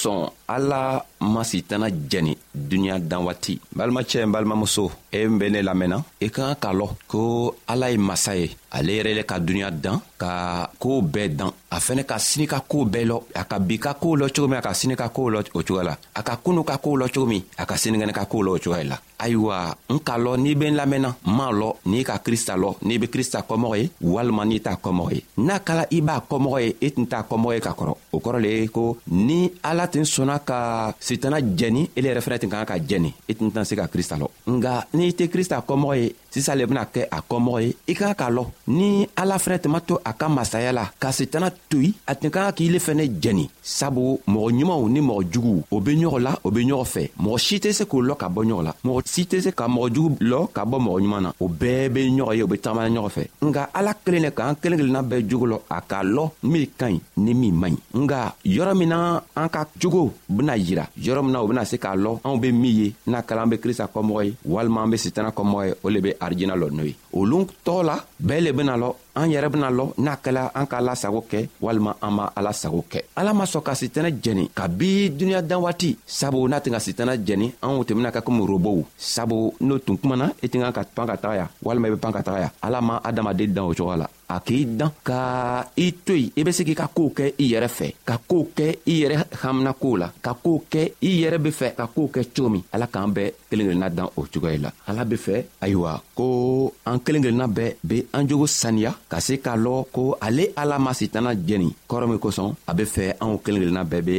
sont 0.00 0.32
ala 0.54 1.04
masitana 1.20 1.86
jɛni 2.10 2.34
duniɲa 2.54 2.98
dan 3.10 3.22
waati 3.26 3.60
balimacɛ 3.76 4.24
n 4.26 4.32
balimamuso 4.32 4.90
e 5.12 5.22
n 5.24 5.38
be 5.38 5.48
ne 5.50 5.62
lamɛnna 5.62 5.98
i 6.20 6.24
e 6.26 6.30
ka 6.30 6.54
kan 6.54 6.56
k'a 6.60 6.72
lɔn 6.72 6.90
ko 7.06 7.54
ala 7.68 7.90
ye 7.92 7.98
masa 7.98 8.34
ye 8.34 8.50
ale 8.72 8.90
yɛrɛ 8.98 9.14
le 9.14 9.22
ka 9.22 9.38
duniɲa 9.38 9.70
dan 9.70 10.00
ka 10.18 10.66
koow 10.78 11.02
bɛɛ 11.02 11.28
dan 11.36 11.52
a 11.70 11.78
fɛnɛ 11.78 12.02
ka 12.06 12.16
sini 12.18 12.46
ka 12.46 12.60
koow 12.66 12.84
bɛɛ 12.84 13.06
lɔ 13.06 13.16
a 13.34 13.44
ka 13.44 13.58
bi 13.58 13.78
ka 13.78 13.94
koow 13.94 14.16
lɔ 14.16 14.32
cogo 14.34 14.48
min 14.48 14.58
a 14.58 14.62
ka 14.62 14.72
sini 14.74 14.96
ka 14.96 15.08
koow 15.10 15.28
lɔ 15.30 15.38
o 15.54 15.62
cogoya 15.62 15.84
la 15.84 15.96
a 16.16 16.22
ka 16.22 16.36
kunu 16.42 16.64
ka 16.64 16.78
koow 16.78 16.96
lɔ 16.98 17.06
cogo 17.12 17.26
min 17.28 17.42
a 17.58 17.64
ka 17.66 17.74
sinikɛnɛ 17.76 18.12
ka 18.12 18.24
koow 18.24 18.42
lɔ 18.42 18.50
o 18.50 18.58
cogoya 18.58 18.84
la 18.88 18.96
ayiwa 19.18 19.76
n 19.90 19.98
k'a 20.00 20.18
lɔn 20.18 20.38
n'i 20.42 20.54
be 20.56 20.66
n 20.70 20.76
lamɛnna 20.76 21.10
n 21.10 21.14
m'a 21.36 21.50
lɔn 21.52 21.74
n'i 21.86 22.02
ka 22.04 22.16
krista 22.18 22.56
lɔ 22.56 22.74
n'i 22.82 22.96
be 22.98 23.06
krista 23.06 23.44
kɔmɔgɔ 23.46 23.76
ye 23.82 23.90
walima 24.02 24.44
n'i 24.46 24.58
t'a 24.60 24.74
kɔmɔgɔ 24.80 25.12
ye 25.14 25.22
n'a 25.44 25.58
kala 25.60 25.86
i 25.90 26.00
b'a 26.00 26.22
kɔmɔgɔ 26.28 26.58
ye 26.64 26.76
i 26.86 26.90
tun 26.90 27.06
t'a 27.06 27.22
kɔmɔgɔ 27.22 27.54
ye 27.54 27.60
ka 27.60 27.72
kɔrɔ 27.76 27.94
o 28.12 28.18
kɔrɔ 28.18 28.40
le 28.42 28.48
ye 28.48 28.66
ko 28.68 28.96
ni 29.12 29.52
ala 29.62 29.86
tun 29.86 30.02
sɔnna 30.02 30.39
ka 30.48 30.60
sitana 31.06 31.38
jɛni 31.58 31.82
ele 31.96 32.08
yɛrɛ 32.10 32.20
fɛnɛ 32.24 32.36
tun 32.40 32.50
ka 32.54 32.64
ka 32.70 32.76
jɛni 32.88 33.10
i 33.30 33.32
tun 33.36 33.50
tɛna 33.52 33.64
se 33.68 33.74
ka 33.80 33.86
krista 33.92 34.14
lɔ 34.22 34.26
nga 34.56 34.72
n'i 34.96 35.08
tɛ 35.18 35.24
krista 35.32 35.56
kɔmɔgɔ 35.68 35.94
ye 36.00 36.06
sisan 36.30 36.56
le 36.58 36.66
bena 36.70 36.84
kɛ 36.94 37.02
a 37.10 37.18
kɔmɔgɔ 37.28 37.60
ye 37.66 37.70
i 37.90 37.94
ka 37.94 38.14
k'a 38.14 38.28
lɔn 38.30 38.48
ni 38.68 39.06
ala 39.18 39.36
fɛnɛ 39.38 39.58
tun 39.62 39.72
ma 39.72 39.80
to 39.80 39.94
a 40.04 40.12
ka 40.14 40.28
masaya 40.28 40.72
la 40.72 40.84
ka 40.98 41.08
setana 41.12 41.50
to 41.68 41.78
yen 41.82 41.92
a 42.06 42.14
tun 42.14 42.30
ka 42.30 42.42
kan 42.46 42.54
k'i 42.56 42.68
le 42.70 42.78
fɛnɛ 42.78 43.04
jɛni 43.22 43.50
sabu 43.62 44.20
mɔgɔ 44.28 44.48
ɲumanw 44.56 44.88
ni 44.90 45.00
mɔgɔ 45.00 45.22
juguw 45.32 45.62
o 45.70 45.80
be 45.80 45.90
ɲɔgɔn 46.00 46.22
la 46.22 46.34
o 46.44 46.50
be 46.50 46.60
ɲɔgɔn 46.62 46.84
fɛ 46.86 47.10
mɔgɔ 47.20 47.38
si 47.38 47.56
tɛ 47.58 47.72
se 47.72 47.84
k'o 47.84 48.00
lɔ 48.06 48.16
ka 48.16 48.28
bɔ 48.28 48.44
ɲɔgɔn 48.48 48.64
la 48.64 48.74
mɔgɔ 48.84 49.02
si 49.08 49.24
tɛ 49.26 49.40
se 49.42 49.50
ka 49.52 49.66
mɔgɔ 49.68 49.92
jugu 49.94 50.16
lɔ 50.20 50.48
ka 50.52 50.64
bɔ 50.64 50.76
mɔgɔ 50.84 51.00
ɲuman 51.02 51.20
na 51.22 51.32
o 51.40 51.48
bɛɛ 51.48 51.88
be 51.94 52.00
ɲɔgɔn 52.08 52.36
ye 52.36 52.42
o 52.42 52.46
be 52.46 52.56
tagama 52.58 52.86
ɲɔgɔn 52.88 53.08
fɛ 53.16 53.24
nga 53.42 53.68
ala 53.74 53.94
kelen 54.06 54.22
le 54.22 54.30
k'an 54.30 54.54
kelen 54.62 54.78
kelenna 54.78 55.02
bɛɛ 55.02 55.28
jogo 55.28 55.46
lɔ 55.46 55.58
a 55.70 55.80
k'a 55.82 56.02
lɔ 56.04 56.30
min 56.44 56.66
ka 56.78 56.86
ɲi 56.86 57.00
ni 57.16 57.34
min 57.34 57.52
man 57.60 57.72
ɲi 57.94 58.02
nga 58.06 58.34
yɔrɔ 58.44 58.72
min 58.78 58.88
na 58.88 59.20
an 59.36 59.48
ka 59.48 59.66
jogo 59.78 60.12
bena 60.28 60.52
yira 60.56 60.84
yɔrɔ 60.98 61.22
min 61.24 61.32
na 61.32 61.40
o 61.42 61.46
bena 61.48 61.64
se 61.66 61.76
k'a 61.76 61.96
lɔ 61.96 62.20
anw 62.24 62.38
be 62.40 62.52
min 62.52 62.76
ye 62.78 62.94
n'a 63.06 63.22
kɛla 63.22 63.42
an 63.42 63.48
be 63.50 63.56
krista 63.56 63.88
kɔmɔgɔ 63.92 64.24
ye 64.24 64.34
walima 64.46 64.82
an 64.84 64.90
be 64.90 64.96
setana 64.96 65.30
kɔmɔgɔ 65.32 65.66
ye 65.68 65.74
o 65.84 65.88
le 65.88 66.00
be 66.00 66.14
arjina 66.20 66.54
lo 66.60 66.68
noyi 66.76 66.94
o 67.18 67.24
lun 67.30 67.44
tola 67.66 67.96
bɛɛ 68.26 68.40
le 68.44 68.50
bena 68.58 68.74
lɔ 68.82 68.88
an 69.14 69.28
yɛrɛ 69.30 69.48
bena 69.48 69.70
lɔ 69.70 69.84
n'a 69.98 70.16
kɛla 70.22 70.50
an 70.54 70.66
k'a 70.66 70.80
lasago 70.80 71.24
kɛ 71.30 71.48
walima 71.60 71.96
an 72.02 72.10
m'a 72.14 72.32
ala 72.36 72.52
sago 72.52 72.84
kɛ 72.90 72.98
ala 73.16 73.32
ma 73.34 73.44
sɔn 73.44 73.62
ka 73.62 73.72
sitɛnɛ 73.74 74.14
jɛni 74.22 74.50
kabi 74.54 75.10
duniɲa 75.10 75.42
dan 75.42 75.60
waati 75.62 75.96
sabu 76.06 76.48
n'a 76.48 76.58
tɛn 76.60 76.70
ka 76.72 76.78
sitɛnɛ 76.78 77.16
jɛni 77.26 77.52
anw 77.62 77.84
tɛ 77.84 77.94
bena 77.96 78.10
kɛ 78.10 78.20
komi 78.22 78.46
robow 78.46 78.84
sabu 78.96 79.52
n'o 79.60 79.78
tun 79.78 79.96
kumana 79.98 80.32
i 80.42 80.46
tɛ 80.46 80.60
kan 80.62 80.72
ka 80.72 80.82
pan 80.94 81.06
ka 81.06 81.16
taga 81.16 81.34
ya 81.36 81.46
walima 81.64 81.88
i 81.88 81.90
be 81.90 81.96
pan 81.96 82.12
ka 82.12 82.20
taga 82.22 82.40
ya 82.40 82.48
ala 82.62 82.80
ma 82.82 83.00
adamaden 83.02 83.48
dan 83.54 83.64
o 83.64 83.74
cogoya 83.74 83.96
la 83.96 84.08
a 84.28 84.40
k'i 84.40 84.64
dan 84.76 84.90
ka 85.04 85.66
i 85.76 85.90
to 86.04 86.14
yen 86.14 86.30
i 86.36 86.42
be 86.44 86.52
se 86.52 86.64
k'i 86.64 86.74
ka 86.76 86.86
koow 86.94 87.12
kɛ 87.16 87.34
i 87.38 87.48
yɛrɛ 87.52 87.68
fɛ 87.68 87.94
ka 88.04 88.18
koow 88.28 88.46
kɛ 88.56 88.78
i 88.86 89.00
yɛrɛ 89.02 89.24
haminakow 89.42 89.96
la 89.98 90.12
ka 90.22 90.34
koow 90.34 90.62
kɛ 90.70 90.92
i 91.02 91.20
yɛrɛ 91.22 91.38
be 91.42 91.50
fɛ 91.50 91.74
ka 91.76 91.86
koow 91.94 92.08
kɛ 92.14 92.24
cogo 92.34 92.48
min 92.50 92.62
ala 92.72 92.86
k'an 92.86 93.12
bɛɛ 93.14 93.32
kelen 93.50 93.66
kelenna 93.66 93.90
dan 93.94 94.08
o 94.16 94.22
cogoya 94.32 94.58
la 94.62 94.72
ala 94.86 95.04
be 95.04 95.16
fɛ 95.16 95.44
ayiwa 95.60 96.00
ko 96.14 96.72
an 96.86 96.98
kelen 97.00 97.22
kelenna 97.24 97.46
bɛɛ 97.48 97.74
be 97.84 98.06
an 98.14 98.24
jogo 98.28 98.46
saniya 98.46 98.94
ka 99.10 99.18
se 99.26 99.36
k'a 99.44 99.54
lɔn 99.64 99.84
ko 99.94 100.02
ale 100.26 100.44
ala 100.60 100.78
ma 100.78 100.94
sitana 100.94 101.34
jɛni 101.34 101.68
kɔrɔ 101.88 102.06
min 102.10 102.20
kosɔn 102.24 102.54
a 102.70 102.72
be 102.76 102.84
fɛ 102.94 103.04
anw 103.22 103.36
kelen 103.44 103.62
kelenna 103.62 103.84
bɛɛ 103.84 104.02
be 104.06 104.16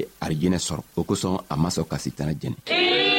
sitana 2.01 2.33
jɛni 2.41 3.09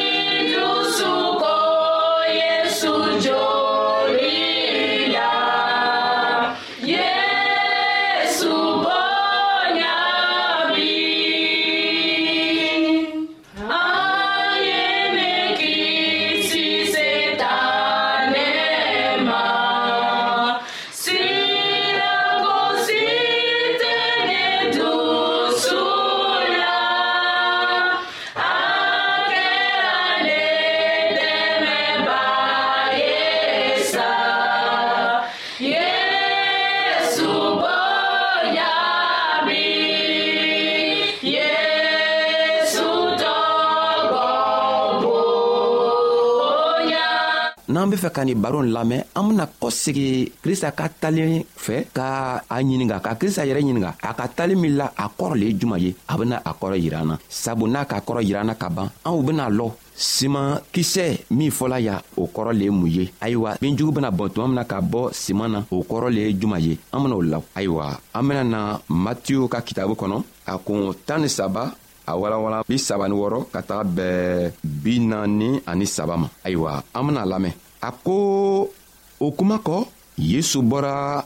ka 48.13 48.25
nin 48.29 48.37
baro 48.37 48.63
in 48.63 48.71
lamɛn 48.77 49.03
an 49.17 49.23
bena 49.29 49.45
kɔsegi 49.61 50.09
krista 50.43 50.69
ka 50.79 50.87
talen 51.01 51.43
fɛ 51.65 51.77
ka 51.97 52.07
a 52.49 52.57
ɲininga 52.69 52.97
ka 53.05 53.11
krista 53.21 53.43
yɛrɛ 53.49 53.61
ɲininga 53.65 53.91
a 54.03 54.11
ka 54.17 54.25
talen 54.37 54.59
min 54.63 54.75
la 54.81 54.87
a 54.95 55.07
kɔrɔ 55.19 55.35
le 55.41 55.47
ye 55.51 55.55
juman 55.61 55.81
ye 55.85 55.91
a 56.07 56.15
bena 56.21 56.37
a 56.45 56.53
kɔrɔ 56.61 56.77
yira 56.85 56.99
an 57.03 57.07
na 57.09 57.17
sabu 57.43 57.65
n'a 57.67 57.83
ka 57.91 57.97
kɔrɔ 58.07 58.23
yira 58.27 58.41
an 58.41 58.47
na 58.51 58.55
ka 58.55 58.69
ban 58.69 58.89
anw 59.07 59.21
bena 59.27 59.45
lɔ 59.59 59.69
siman 60.09 60.61
kisɛ 60.73 61.07
min 61.31 61.51
fɔla 61.51 61.77
ya 61.87 62.01
o 62.17 62.27
kɔrɔ 62.29 62.53
le 62.59 62.65
ye 62.65 62.71
mun 62.71 62.91
ye 62.91 63.05
ayiwa 63.23 63.57
binjugu 63.61 63.93
bena 63.95 64.11
bɔn 64.11 64.29
tuma 64.33 64.49
mina 64.49 64.65
ka 64.65 64.81
bɔ 64.81 65.11
siman 65.13 65.49
na 65.53 65.61
o 65.71 65.83
kɔrɔ 65.91 66.09
le 66.15 66.21
ye 66.29 66.33
juman 66.39 66.61
ye 66.61 66.79
an 66.93 67.01
benao 67.05 67.23
law 67.33 67.43
ayiwa 67.57 67.99
an 68.15 68.23
bena 68.29 68.45
na 68.45 68.79
matiyu 68.89 69.49
ka 69.49 69.61
kitabu 69.63 69.95
kɔnɔ 69.95 70.23
a 70.47 70.59
kun 70.59 70.93
tan 71.07 71.21
ni 71.23 71.29
saba 71.29 71.75
a 72.09 72.13
walawala 72.17 72.63
bi 72.69 72.77
saba 72.79 73.09
ni 73.09 73.15
wɔrɔ 73.15 73.47
ka 73.53 73.61
taga 73.63 73.85
bɛɛ 73.85 74.53
bi 74.65 74.99
naani 75.01 75.63
ani 75.67 75.85
saba 75.87 76.17
ma 76.17 76.29
ayiwa 76.45 76.83
an 76.95 77.07
bena 77.07 77.25
lamɛn 77.27 77.53
a 77.83 77.91
ko 77.91 78.69
o 79.21 79.31
kuma 79.37 79.59
kɔ 79.67 79.79
yesu 80.19 80.59
bɔra 80.71 81.25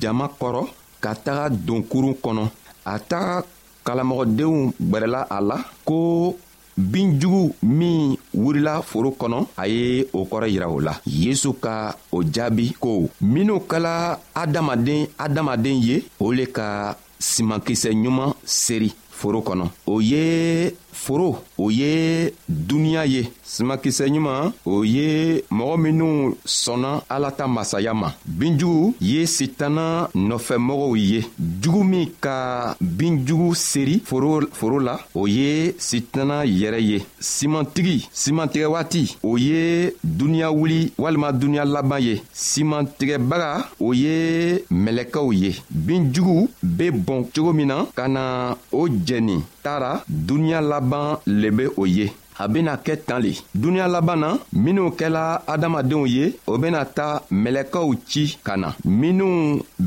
jama 0.00 0.26
kɔrɔ 0.40 0.62
ka 1.02 1.14
taga 1.14 1.48
don 1.50 1.82
kurun 1.82 2.14
kɔnɔ 2.24 2.48
a 2.84 2.98
taga 2.98 3.44
kalamɔgɔdenw 3.84 4.72
gwɛrɛla 4.88 5.20
a 5.30 5.40
la 5.40 5.56
ko 5.84 6.34
binjugu 6.76 7.52
min 7.62 8.16
wurila 8.36 8.82
foro 8.82 9.10
kɔnɔ 9.20 9.46
a 9.56 9.66
ye 9.68 10.04
o 10.12 10.24
kɔrɔ 10.24 10.48
yira 10.50 10.68
o 10.70 10.80
la 10.80 10.94
yesu 11.06 11.52
ka 11.60 11.94
o 12.12 12.22
jaabi 12.24 12.74
ko 12.80 13.08
minw 13.20 13.58
kɛla 13.68 14.18
adamaden 14.34 15.06
adamaden 15.18 15.80
ye 15.82 16.04
o 16.20 16.32
le 16.32 16.46
ka 16.46 16.96
simankisɛ 17.18 17.90
ɲuman 17.92 18.32
seri 18.44 18.94
foro 19.10 19.40
kɔnɔ 19.42 19.68
o 19.86 20.00
ye 20.00 20.70
foro 20.92 21.38
o 21.58 21.68
ye 21.70 22.30
duniɲa 22.48 23.06
ye 23.06 23.28
simakisɛ 23.48 24.04
ɲuman 24.14 24.50
o 24.66 24.84
ye 24.84 25.42
mɔgɔ 25.50 25.76
minw 25.84 26.08
sɔnna 26.44 27.02
ala 27.08 27.30
ta 27.32 27.46
masaya 27.48 27.94
ma 27.94 28.10
binjugu 28.26 28.94
ye 29.00 29.24
sitana 29.26 30.08
nɔfɛmɔgɔw 30.14 30.96
ye 30.96 31.20
jugu 31.62 31.82
min 31.84 32.06
ka 32.20 32.76
binjugu 32.80 33.54
seri 33.54 34.02
foro, 34.04 34.40
foro 34.52 34.78
la 34.78 34.98
o 35.14 35.24
ye 35.26 35.72
sitana 35.78 36.44
yɛrɛ 36.44 36.80
ye 36.90 36.98
simantigi 37.20 38.06
simantigɛ 38.12 38.66
waati 38.68 39.16
o 39.22 39.36
ye 39.38 39.90
duniɲa 40.04 40.50
wuli 40.52 40.92
walima 40.98 41.32
duniɲa 41.32 41.64
laban 41.64 42.00
ye 42.02 42.20
simantigɛbaga 42.34 43.66
o 43.80 43.92
ye 43.94 44.58
mɛlɛkɛw 44.70 45.32
ye 45.32 45.50
binjugu 45.72 46.48
be 46.76 46.90
bɔn 46.90 47.24
cogo 47.34 47.52
min 47.54 47.66
na 47.68 47.86
ka 47.96 48.06
na 48.08 48.54
o 48.72 48.88
jɛni 48.88 49.36
taara 49.62 50.04
duniɲa 50.06 50.60
laban 50.60 51.16
le 51.26 51.50
be 51.50 51.66
o 51.76 51.84
ye 51.86 52.12
a 52.42 52.46
bena 52.52 52.72
kɛ 52.84 52.94
tan 53.06 53.18
le 53.24 53.32
duniɲa 53.60 53.86
laban 53.94 54.16
na 54.22 54.28
minw 54.62 54.86
kɛla 54.98 55.24
adamadenw 55.52 56.04
ye 56.14 56.24
o 56.46 56.56
bena 56.62 56.80
ta 56.96 57.08
mɛlɛkɛw 57.42 57.86
ci 58.10 58.24
ka 58.46 58.54
na 58.62 58.68
minw 59.00 59.30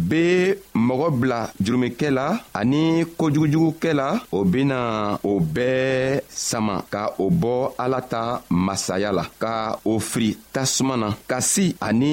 be 0.10 0.24
mɔgɔ 0.88 1.08
bila 1.20 1.40
jurumikɛ 1.64 2.08
la 2.18 2.26
ani 2.60 2.84
kojugujugukɛ 3.20 3.92
la 4.00 4.08
o 4.32 4.40
bena 4.52 4.80
o 5.24 5.40
bɛɛ 5.54 6.22
sama 6.28 6.76
ka 6.94 7.04
o 7.24 7.30
bɔ 7.42 7.54
ala 7.84 8.00
ta 8.12 8.42
masaya 8.50 9.12
la 9.14 9.26
ka 9.42 9.56
o 9.86 10.00
firi 10.00 10.32
tasuma 10.54 10.96
na 10.98 11.08
kasi 11.28 11.76
ani 11.80 12.12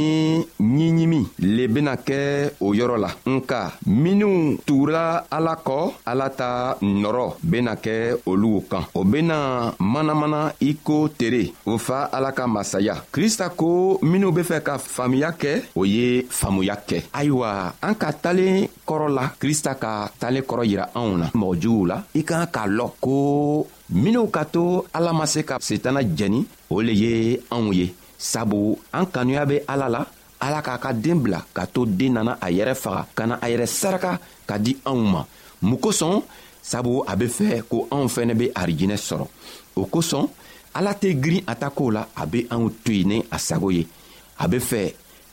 ɲiɲimi 0.60 1.20
le 1.56 1.64
bena 1.74 1.94
kɛ 1.96 2.18
o 2.60 2.72
yɔrɔ 2.78 2.96
la 3.04 3.10
nka 3.26 3.60
minw 3.86 4.56
tugura 4.66 5.24
ala 5.36 5.54
kɔ 5.66 5.78
ala 6.06 6.28
ta 6.30 6.76
nɔrɔ 6.80 7.26
bena 7.42 7.72
kɛ 7.84 8.18
olugu 8.26 8.60
kan 8.70 8.84
o 8.94 9.02
bena 9.04 9.74
manamana 9.80 10.26
fɔnɔ 10.28 10.52
i 10.60 10.76
ko 10.84 11.08
tere 11.18 11.52
o 11.66 11.78
fa 11.78 12.08
ala 12.12 12.32
ka 12.32 12.44
masaya 12.46 12.96
krista 13.14 13.48
ko 13.50 13.98
minw 14.02 14.30
be 14.36 14.42
fɛ 14.42 14.62
ka 14.62 14.78
faamuya 14.78 15.30
kɛ 15.32 15.52
o 15.74 15.84
ye 15.84 16.22
faamuya 16.28 16.76
kɛ 16.88 16.98
ayiwa 17.12 17.72
an 17.80 17.94
ka 17.94 18.12
talen 18.12 18.68
kɔrɔ 18.86 19.08
la 19.08 19.24
krista 19.40 19.74
ka 19.78 20.08
talen 20.20 20.42
kɔrɔ 20.42 20.64
yira 20.70 20.86
anw 20.94 21.10
na 21.16 21.26
mɔgɔ 21.34 21.60
juguw 21.60 21.86
la 21.86 22.04
i 22.14 22.22
kan 22.22 22.46
k'a 22.46 22.66
lɔn 22.68 22.90
ko 23.00 23.66
minw 23.90 24.26
ka 24.30 24.44
to 24.44 24.84
ala 24.92 25.12
ma 25.12 25.24
se 25.26 25.40
ka 25.44 25.56
setana 25.60 26.00
jɛni 26.04 26.44
o 26.70 26.80
le 26.82 26.92
ye 26.92 27.40
anw 27.50 27.72
ye 27.74 27.94
sabu 28.18 28.76
an 28.92 29.06
kanuya 29.06 29.46
be 29.46 29.60
ala 29.68 29.88
la 29.88 30.04
ala 30.40 30.60
k'a 30.62 30.78
ka 30.78 30.92
den 30.92 31.20
bila 31.22 31.40
ka 31.54 31.64
to 31.66 31.86
den 31.86 32.12
nana 32.12 32.36
a 32.40 32.50
yɛrɛ 32.50 32.74
faga 32.74 33.06
ka 33.14 33.26
na 33.26 33.38
a 33.40 33.46
yɛrɛ 33.48 33.66
saraka 33.66 34.18
ka 34.46 34.58
di 34.58 34.74
anw 34.84 35.02
ma 35.12 35.24
mun 35.62 35.78
kosɔn 35.78 36.22
sabu 36.62 37.02
a 37.08 37.16
be 37.16 37.26
fɛ 37.26 37.62
ko 37.70 37.88
anw 37.90 38.08
fɛnɛ 38.08 38.34
be 38.36 38.46
arijinɛ 38.54 38.96
sɔrɔ 38.96 39.26
o 39.82 39.84
kosɔn 39.92 40.26
ala 40.78 40.92
tɛ 41.00 41.08
girin 41.22 41.44
a 41.46 41.54
ta 41.60 41.68
kow 41.78 41.90
la 41.96 42.02
a 42.20 42.22
be 42.32 42.40
anw 42.54 42.64
to 42.84 42.90
yen 42.98 43.08
ni 43.08 43.16
a 43.36 43.38
sago 43.38 43.68
ye 43.76 43.82
a 44.42 44.44
be 44.50 44.58
fɛ 44.70 44.80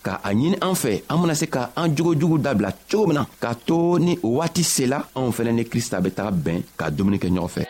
ka 0.06 0.14
a 0.28 0.30
ɲini 0.34 0.58
an 0.68 0.76
fɛ 0.82 0.92
an 1.12 1.18
bena 1.22 1.36
se 1.42 1.46
ka 1.56 1.70
an 1.80 1.88
jogojugu 1.96 2.38
dabila 2.46 2.72
cogo 2.90 3.08
min 3.08 3.16
na 3.20 3.24
k'a 3.42 3.52
to 3.68 3.76
ni 4.06 4.14
o 4.26 4.30
waati 4.38 4.64
sela 4.76 4.98
anw 5.18 5.30
fɛnɛ 5.36 5.52
ni 5.54 5.64
krista 5.72 6.02
be 6.04 6.10
taga 6.18 6.32
bɛn 6.46 6.60
ka 6.80 6.86
dumuni 6.96 7.18
kɛ 7.22 7.28
ɲɔgɔn 7.36 7.52
fɛ 7.56 7.64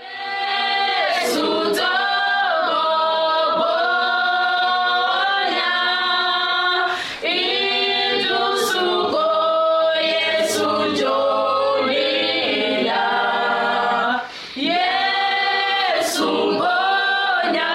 no. 17.53 17.74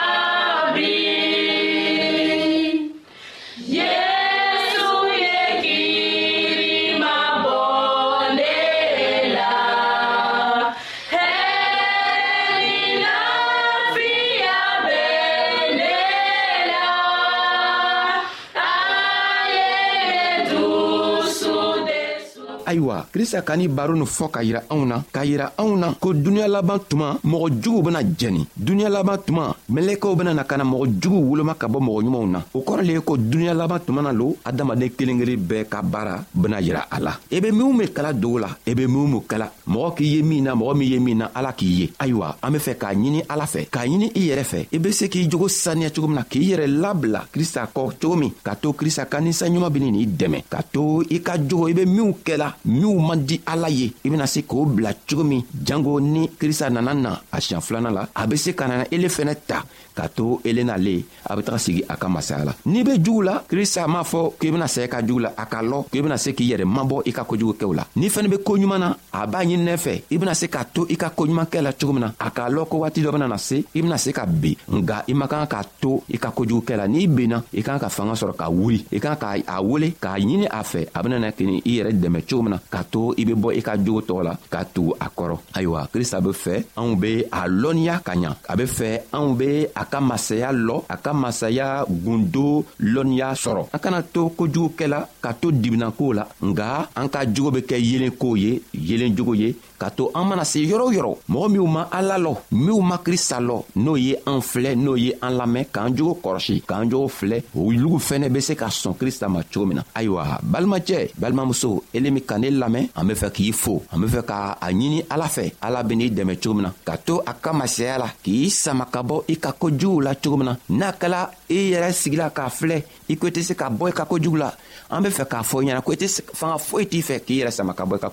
ayiwa 22.70 23.06
krista 23.12 23.42
ka 23.42 23.56
ni 23.56 23.66
baro 23.68 23.94
nin 23.94 24.06
fɔ 24.06 24.26
ka 24.30 24.40
yira 24.46 24.62
anw 24.70 24.82
na 24.86 25.02
k'a 25.12 25.24
yira 25.26 25.46
anw 25.58 25.74
na 25.76 25.88
ko 26.00 26.12
duniɲa 26.14 26.48
laban 26.48 26.78
tuma 26.88 27.18
mɔgɔ 27.24 27.46
juguw 27.62 27.82
bena 27.82 28.00
jɛni 28.02 28.46
duniɲa 28.56 28.88
laban 28.96 29.18
tuma 29.26 29.44
mɛlɛkɛw 29.74 30.14
bena 30.16 30.32
na 30.34 30.44
ka 30.44 30.54
na 30.56 30.64
mɔgɔ 30.64 30.86
juguw 31.02 31.22
woloma 31.30 31.54
ka 31.58 31.66
bɔ 31.66 31.78
mɔgɔ 31.82 32.00
ɲumanw 32.06 32.26
na 32.30 32.40
o 32.54 32.58
kɔrɔ 32.62 32.82
le 32.86 32.92
ye 32.94 33.00
ko 33.00 33.16
duniɲa 33.16 33.54
laban 33.60 33.80
tuma 33.86 34.00
na 34.02 34.12
lo 34.12 34.36
adamaden 34.44 34.90
kelen 34.96 35.18
kelen 35.18 35.38
bɛɛ 35.48 35.64
ka 35.68 35.82
baara 35.82 36.14
bena 36.34 36.60
yira 36.60 36.84
a 36.90 36.98
la 37.00 37.12
i 37.32 37.36
e 37.36 37.40
be 37.40 37.50
minw 37.50 37.72
min 37.74 37.88
kala 37.90 38.12
dogo 38.14 38.38
la 38.38 38.48
i 38.66 38.70
e 38.70 38.74
be 38.78 38.86
minw 38.86 39.06
min 39.12 39.22
kala 39.26 39.50
mɔgɔ 39.68 39.90
k'i 39.96 40.06
ye 40.14 40.22
min 40.22 40.42
na 40.44 40.54
mɔgɔ 40.54 40.74
min 40.78 40.88
ye 40.92 40.98
min 41.00 41.18
na 41.18 41.30
ala 41.34 41.52
k'i 41.52 41.66
ye 41.66 41.92
ayiwa 41.98 42.36
an 42.42 42.50
be 42.52 42.58
fɛ 42.58 42.78
k'a 42.78 42.94
ɲini 42.94 43.20
ala 43.28 43.44
fɛ 43.46 43.66
k'a 43.68 43.82
ɲini 43.88 44.12
i 44.14 44.20
yɛrɛ 44.30 44.44
fɛ 44.46 44.60
i 44.72 44.78
be 44.78 44.92
se 44.92 45.08
k'i 45.10 45.26
jogo 45.28 45.48
saniya 45.48 45.90
cogo 45.90 46.06
min 46.06 46.14
na 46.22 46.22
k'i 46.22 46.44
yɛrɛ 46.54 46.66
labila 46.68 47.26
krista 47.34 47.66
kɔ 47.66 47.90
cogo 48.00 48.14
min 48.16 48.30
k'a 48.44 48.54
to 48.60 48.72
krista 48.78 49.08
ka 49.10 49.18
ninsanɲuman 49.18 49.70
beni 49.72 49.90
n'i 49.90 50.06
dɛmɛ 50.06 50.44
k'a 50.50 50.62
to 50.72 51.02
i 51.10 51.18
ka 51.18 51.34
jogo 51.38 51.66
i 51.66 51.72
be 51.74 51.84
minw 51.84 52.14
kɛla 52.24 52.54
minw 52.64 52.98
man 53.00 53.24
di 53.24 53.40
ala 53.46 53.68
ye 53.68 53.92
i 54.04 54.08
bena 54.10 54.26
se 54.26 54.42
k'o 54.44 54.64
bila 54.66 54.92
cogo 55.08 55.24
min 55.24 55.42
jango 55.50 55.98
ni 56.00 56.28
krista 56.36 56.68
nana 56.68 56.92
na 56.94 57.12
a 57.32 57.38
siɲan 57.40 57.60
filanan 57.62 57.94
la 57.94 58.02
a 58.14 58.26
be 58.28 58.36
se 58.36 58.54
ka 58.54 58.66
nana 58.68 58.84
ele 58.92 59.08
fɛnɛ 59.08 59.34
ta 59.46 59.64
k'a 59.96 60.08
to 60.08 60.40
ele 60.44 60.62
n'ale 60.64 61.02
a 61.24 61.36
be 61.36 61.42
taga 61.42 61.58
sigi 61.58 61.82
a 61.88 61.96
ka 61.96 62.08
masaya 62.08 62.44
la 62.44 62.54
n'i 62.66 62.82
be 62.84 63.00
jugu 63.02 63.22
la 63.22 63.40
krista 63.48 63.86
m'a 63.88 64.02
fɔ 64.02 64.36
k'i 64.38 64.50
bena 64.50 64.66
saya 64.68 64.88
ka 64.88 65.00
jugu 65.02 65.20
la 65.20 65.30
a 65.36 65.46
ka 65.46 65.60
lɔ 65.62 65.84
k'i 65.90 66.00
bena 66.02 66.18
se 66.18 66.32
k'i 66.34 66.50
yɛrɛ 66.52 66.64
mabɔ 66.66 67.00
i 67.06 67.12
ka 67.12 67.24
kojugukɛw 67.24 67.72
la 67.74 67.86
n'i 67.96 68.08
fɛnɛ 68.08 68.28
be 68.30 68.36
koɲuman 68.44 68.78
na 68.78 68.90
a 69.12 69.26
b'a 69.26 69.40
ɲininɛ 69.44 69.76
fɛ 69.76 70.02
i 70.10 70.18
bena 70.18 70.34
se 70.34 70.46
k'a 70.48 70.64
to 70.72 70.86
i 70.90 70.96
ka 70.96 71.10
koɲumankɛ 71.16 71.62
la 71.62 71.72
cogo 71.72 71.92
min 71.92 72.02
na 72.04 72.12
a 72.20 72.28
k'a 72.30 72.48
lɔn 72.50 72.68
ko 72.68 72.76
waati 72.84 73.00
dɔ 73.00 73.10
bena 73.12 73.26
na 73.28 73.36
se 73.38 73.64
i 73.74 73.80
bena 73.80 73.96
se 73.98 74.12
ka 74.12 74.26
ben 74.26 74.54
nga 74.68 75.04
i 75.08 75.14
man 75.14 75.28
kan 75.28 75.46
k'a 75.46 75.62
to 75.80 76.02
i 76.12 76.16
ka 76.18 76.30
kojugukɛ 76.30 76.76
la 76.76 76.86
n'i 76.86 77.06
benna 77.08 77.42
i 77.54 77.62
kan 77.62 77.78
ka 77.80 77.88
fanga 77.88 78.12
sɔrɔ 78.12 78.36
ka 78.36 78.48
wuri 78.50 78.84
i 78.92 79.00
kan 79.00 79.16
k'a 79.16 79.60
wele 79.64 79.96
k'a 79.98 80.18
ɲini 80.20 80.46
a 80.50 80.62
fɛ 80.62 80.86
a 80.94 81.02
bena 81.02 81.18
na 81.18 81.30
kini 81.32 81.58
i 81.64 81.80
yɛrɛ 81.80 81.92
dɛmɛ 81.96 82.20
cogo 82.28 82.42
min 82.42 82.49
min 82.50 82.56
na 82.56 82.58
k'a 82.72 82.82
to 82.92 83.02
i 83.16 83.24
be 83.28 83.34
bɔ 83.34 83.54
i 83.58 83.62
ka 83.62 83.74
jogo 83.84 84.00
tɔgɔ 84.00 84.22
la 84.24 84.34
k'a 84.52 84.64
tugu 84.74 84.92
a 85.00 85.06
kɔrɔ 85.16 85.36
ayiwa 85.56 85.88
krista 85.92 86.20
be 86.20 86.30
fɛ 86.44 86.54
anw 86.76 86.94
be 87.00 87.10
a 87.32 87.42
lɔnniya 87.48 88.02
ka 88.02 88.12
ɲa 88.14 88.32
a 88.48 88.56
be 88.56 88.64
fɛ 88.76 88.88
anw 89.12 89.34
be 89.38 89.66
a 89.80 89.84
ka 89.92 90.00
masaya 90.00 90.50
lɔ 90.52 90.76
a 90.88 90.96
ka 90.96 91.12
masaya 91.12 91.84
gundo 91.88 92.64
lɔnniya 92.92 93.28
sɔrɔ 93.42 93.62
an 93.74 93.80
kana 93.82 94.02
to 94.02 94.30
kojugukɛla 94.38 94.98
ka 95.22 95.30
to 95.40 95.52
dibinakow 95.52 96.12
la 96.18 96.24
nga 96.50 96.66
an 96.96 97.08
ka 97.08 97.20
jogo 97.34 97.50
be 97.54 97.60
kɛ 97.62 97.76
yelenkow 97.90 98.34
ye 98.42 98.60
yelenjogo 98.74 99.34
ye 99.38 99.54
k'a 99.80 99.90
to 99.96 100.10
an 100.14 100.24
mana 100.28 100.44
se 100.44 100.58
yɔrɔ 100.70 100.84
o 100.86 100.92
yɔrɔ 100.96 101.12
mɔgɔ 101.30 101.48
minw 101.52 101.66
ma 101.76 101.82
ala 101.98 102.16
lɔ 102.18 102.32
minw 102.52 102.80
ma 102.90 102.96
krista 102.98 103.36
lɔ 103.48 103.56
n'o 103.76 103.96
ye 103.96 104.14
an 104.26 104.40
filɛ 104.50 104.74
n'o 104.76 104.94
ye 104.98 105.10
an 105.22 105.32
lamɛn 105.38 105.64
k'an 105.74 105.96
jogo 105.96 106.12
kɔrɔsi 106.22 106.60
k'an 106.68 106.90
jogo 106.90 107.08
filɛ 107.08 107.38
olugu 107.56 107.98
fɛnɛ 108.08 108.28
be 108.32 108.40
se 108.40 108.54
ka 108.54 108.66
sɔn 108.66 108.94
krista 109.00 109.26
ma 109.30 109.40
cogo 109.50 109.66
min 109.66 109.76
na 109.78 109.82
ayiwa 109.94 110.38
balimacɛ 110.44 111.12
balimamuso 111.16 111.82
ele 111.94 112.10
min 112.10 112.22
ka 112.28 112.36
ne 112.38 112.50
lamɛn 112.50 112.90
an 112.94 113.04
be 113.08 113.14
fɛ 113.14 113.30
k'i 113.32 113.52
fo 113.54 113.82
an 113.92 114.00
be 114.02 114.06
fɛ 114.06 114.22
ka 114.26 114.58
a 114.60 114.66
ɲini 114.70 115.04
ala 115.10 115.24
fɛ 115.26 115.52
ala 115.62 115.82
ben'i 115.82 116.10
n'i 116.10 116.14
dɛmɛ 116.16 116.34
cogo 116.42 116.54
min 116.54 116.66
na 116.66 118.12
k'i 118.22 118.50
sama 118.50 118.84
ka 118.86 119.02
bɔ 119.02 119.24
i 119.28 119.36
ka 119.36 119.52
kojuguw 119.52 120.00
la 120.02 120.12
na 120.42 120.56
n'a 120.68 120.92
kɛla 120.92 121.30
i 121.48 121.72
yɛrɛ 121.72 121.92
sigila 121.92 122.30
k'a 122.30 122.48
filɛ 122.50 122.82
i 123.08 123.16
ko 123.16 123.26
i 123.26 123.30
tɛ 123.30 123.42
se 123.42 123.54
ka 123.54 123.70
bɔ 123.70 123.88
i 123.88 123.92
ka 123.92 124.04
kojugu 124.04 124.36
la 124.38 124.52
an 124.90 125.02
be 125.02 125.08
k'a 125.08 125.40
fɔ 125.42 125.62
i 125.62 125.66
ɲɛna 125.72 125.82
ko 125.82 125.92
i 125.92 125.96
tɛ 125.96 126.06
fanga 126.34 126.56
t'i 126.90 127.00
fɛ 127.00 127.18
k'i 127.24 127.36
yɛrɛ 127.42 127.50
sama 127.52 127.72
ka 127.72 127.84
bɔ 127.84 127.96
i 127.96 128.00
ka 128.00 128.08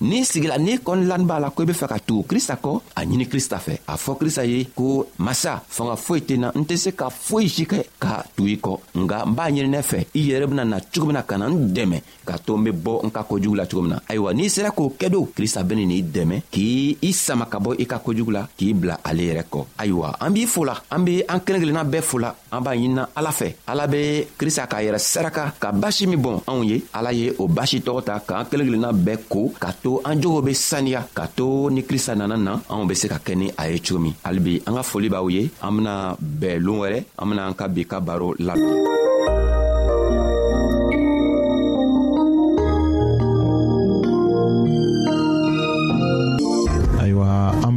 n'i 0.00 0.24
sigila 0.24 0.56
n'i 0.58 0.78
kɔni 0.78 1.09
lani 1.10 1.24
b'a 1.26 1.40
la 1.42 1.50
ko 1.54 1.64
i 1.64 1.68
be 1.68 1.72
fɛ 1.74 1.86
ka 1.90 1.98
tugu 2.06 2.22
krista 2.30 2.54
kɔ 2.62 2.72
a 2.98 3.02
ɲini 3.04 3.24
krista 3.32 3.56
fɛ 3.66 3.74
a 3.92 3.94
fɔ 4.04 4.12
krista 4.20 4.42
ye 4.46 4.58
ko 4.78 4.86
masa 5.18 5.52
fanga 5.76 5.96
foyi 5.96 6.20
tena 6.28 6.52
n 6.54 6.64
tɛ 6.68 6.76
se 6.84 6.90
ka 7.00 7.08
foyi 7.10 7.48
si 7.48 7.64
kɛ 7.64 7.78
ka 7.98 8.12
tugu 8.36 8.48
i 8.54 8.56
kɔ 8.56 8.74
nga 9.02 9.24
n 9.26 9.34
b'a 9.36 9.50
ɲini 9.50 9.68
ne 9.70 9.80
fɛ 9.90 9.98
i 10.14 10.20
yɛrɛ 10.28 10.46
bena 10.50 10.64
na 10.64 10.78
cogo 10.80 11.06
min 11.06 11.14
na 11.14 11.22
ka 11.22 11.36
na 11.38 11.46
n 11.48 11.72
dɛmɛ 11.76 11.98
k'a 12.26 12.38
to 12.44 12.56
n 12.56 12.62
be 12.64 12.70
bɔ 12.70 13.02
n 13.06 13.10
ka 13.10 13.22
kojugu 13.28 13.56
la 13.56 13.66
cogo 13.66 13.82
min 13.82 13.94
na 13.96 14.02
ayiwa 14.08 14.32
n'i 14.34 14.48
sera 14.48 14.70
k'o 14.70 14.92
kɛdo 14.98 15.20
krista 15.34 15.62
beni 15.64 15.84
n'i 15.86 16.02
dɛmɛ 16.02 16.42
k' 16.50 16.96
i 17.02 17.12
sama 17.12 17.46
ka 17.46 17.58
bɔ 17.58 17.74
i 17.80 17.86
ka 17.86 17.98
kojugu 17.98 18.30
la 18.30 18.46
k'i 18.56 18.72
bila 18.72 19.00
ale 19.02 19.22
yɛrɛ 19.28 19.44
kɔ 19.50 19.64
ayiwa 19.78 20.14
an 20.20 20.30
b'i 20.32 20.46
fola 20.46 20.74
an 20.90 21.00
be 21.04 21.22
an 21.28 21.40
kelen 21.40 21.60
kelenna 21.60 21.82
bɛɛ 21.84 22.02
fola 22.02 22.34
an 22.52 22.60
b'a 22.62 22.74
ɲinina 22.76 23.08
ala 23.16 23.30
fɛ 23.30 23.52
ala 23.66 23.86
be 23.88 24.22
krista 24.38 24.68
k'a 24.68 24.84
yɛrɛ 24.86 24.98
saraka 24.98 25.54
ka 25.58 25.72
basi 25.72 26.06
min 26.06 26.20
bɔn 26.22 26.42
anw 26.46 26.62
ye 26.64 26.82
ala 26.94 27.10
ye 27.12 27.32
o 27.38 27.48
basi 27.48 27.80
tɔgɔ 27.82 28.04
ta 28.04 28.20
k'an 28.20 28.46
kelen 28.48 28.66
kelenna 28.68 28.92
bɛɛ 28.94 29.18
ko 29.28 29.50
k'a 29.58 29.74
to 29.82 30.00
an 30.04 30.20
jogo 30.20 30.42
be 30.44 30.52
saniya 30.52 30.99
kɛnɛya 31.00 31.06
ka 31.14 31.24
to 31.36 31.70
ni 31.70 31.82
krista 31.82 32.14
nana 32.14 32.36
na 32.36 32.54
anw 32.68 32.84
be 32.88 32.94
se 32.94 33.08
ka 33.08 33.18
kɛ 33.18 33.34
ni 33.36 33.48
a 33.58 33.68
ye 33.68 33.78
cogo 33.80 34.00
min 34.00 34.14
halibi 34.24 34.62
an 34.66 34.74
ka 34.76 34.82
foli 34.82 35.08
b'aw 35.08 35.26
ye 35.32 35.50
an 35.62 35.72
bena 35.76 36.16
bɛɛ 36.20 36.58
loon 36.64 36.78
wɛrɛ 36.80 37.04
an 37.18 37.28
bena 37.28 37.46
an 37.46 37.54
ka 37.54 37.66
bi 37.68 37.84
ka 37.86 38.00
baro 38.00 38.34
labɛn 38.38 38.98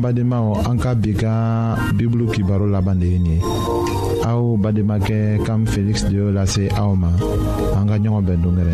badenmaw 0.03 0.67
an 0.67 0.77
ka 0.83 0.93
bi 0.99 1.13
ka 1.15 1.31
bibulu 1.95 2.27
kibaro 2.33 2.67
laban 2.67 2.99
de 2.99 3.05
ye 3.07 3.19
nin 3.19 3.39
ye 3.39 3.41
aw 4.27 4.57
bademakɛ 4.59 5.39
kam 5.47 5.63
feliksi 5.65 6.09
de 6.11 6.15
y'o 6.19 6.29
lase 6.35 6.67
aw 6.75 6.91
ma 6.93 7.07
an 7.79 7.87
ka 7.87 7.95
ɲɔgɔn 7.95 8.25
bɛn 8.27 8.41
dongɛrɛ 8.43 8.73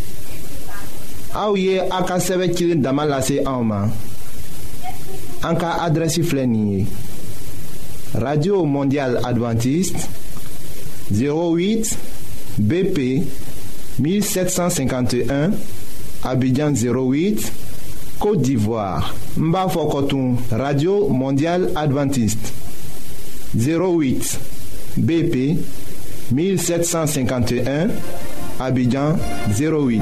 Aouye 1.33 1.79
Aka 1.79 2.15
aka 2.15 2.75
Damalase 2.75 3.41
Aoma. 3.45 3.89
radio 8.13 8.65
Mondiale 8.65 9.17
adventiste 9.23 9.95
08 11.11 11.95
bp 12.57 13.23
1751 13.99 15.51
abidjan 16.25 16.73
08 16.73 17.51
côte 18.19 18.41
d'ivoire 18.41 19.15
Mbafo 19.37 19.89
radio 20.51 21.07
Mondiale 21.07 21.69
adventiste 21.77 22.53
08 23.55 24.37
bp 24.97 25.57
1751 26.33 27.87
abidjan 28.59 29.15
08 29.57 30.01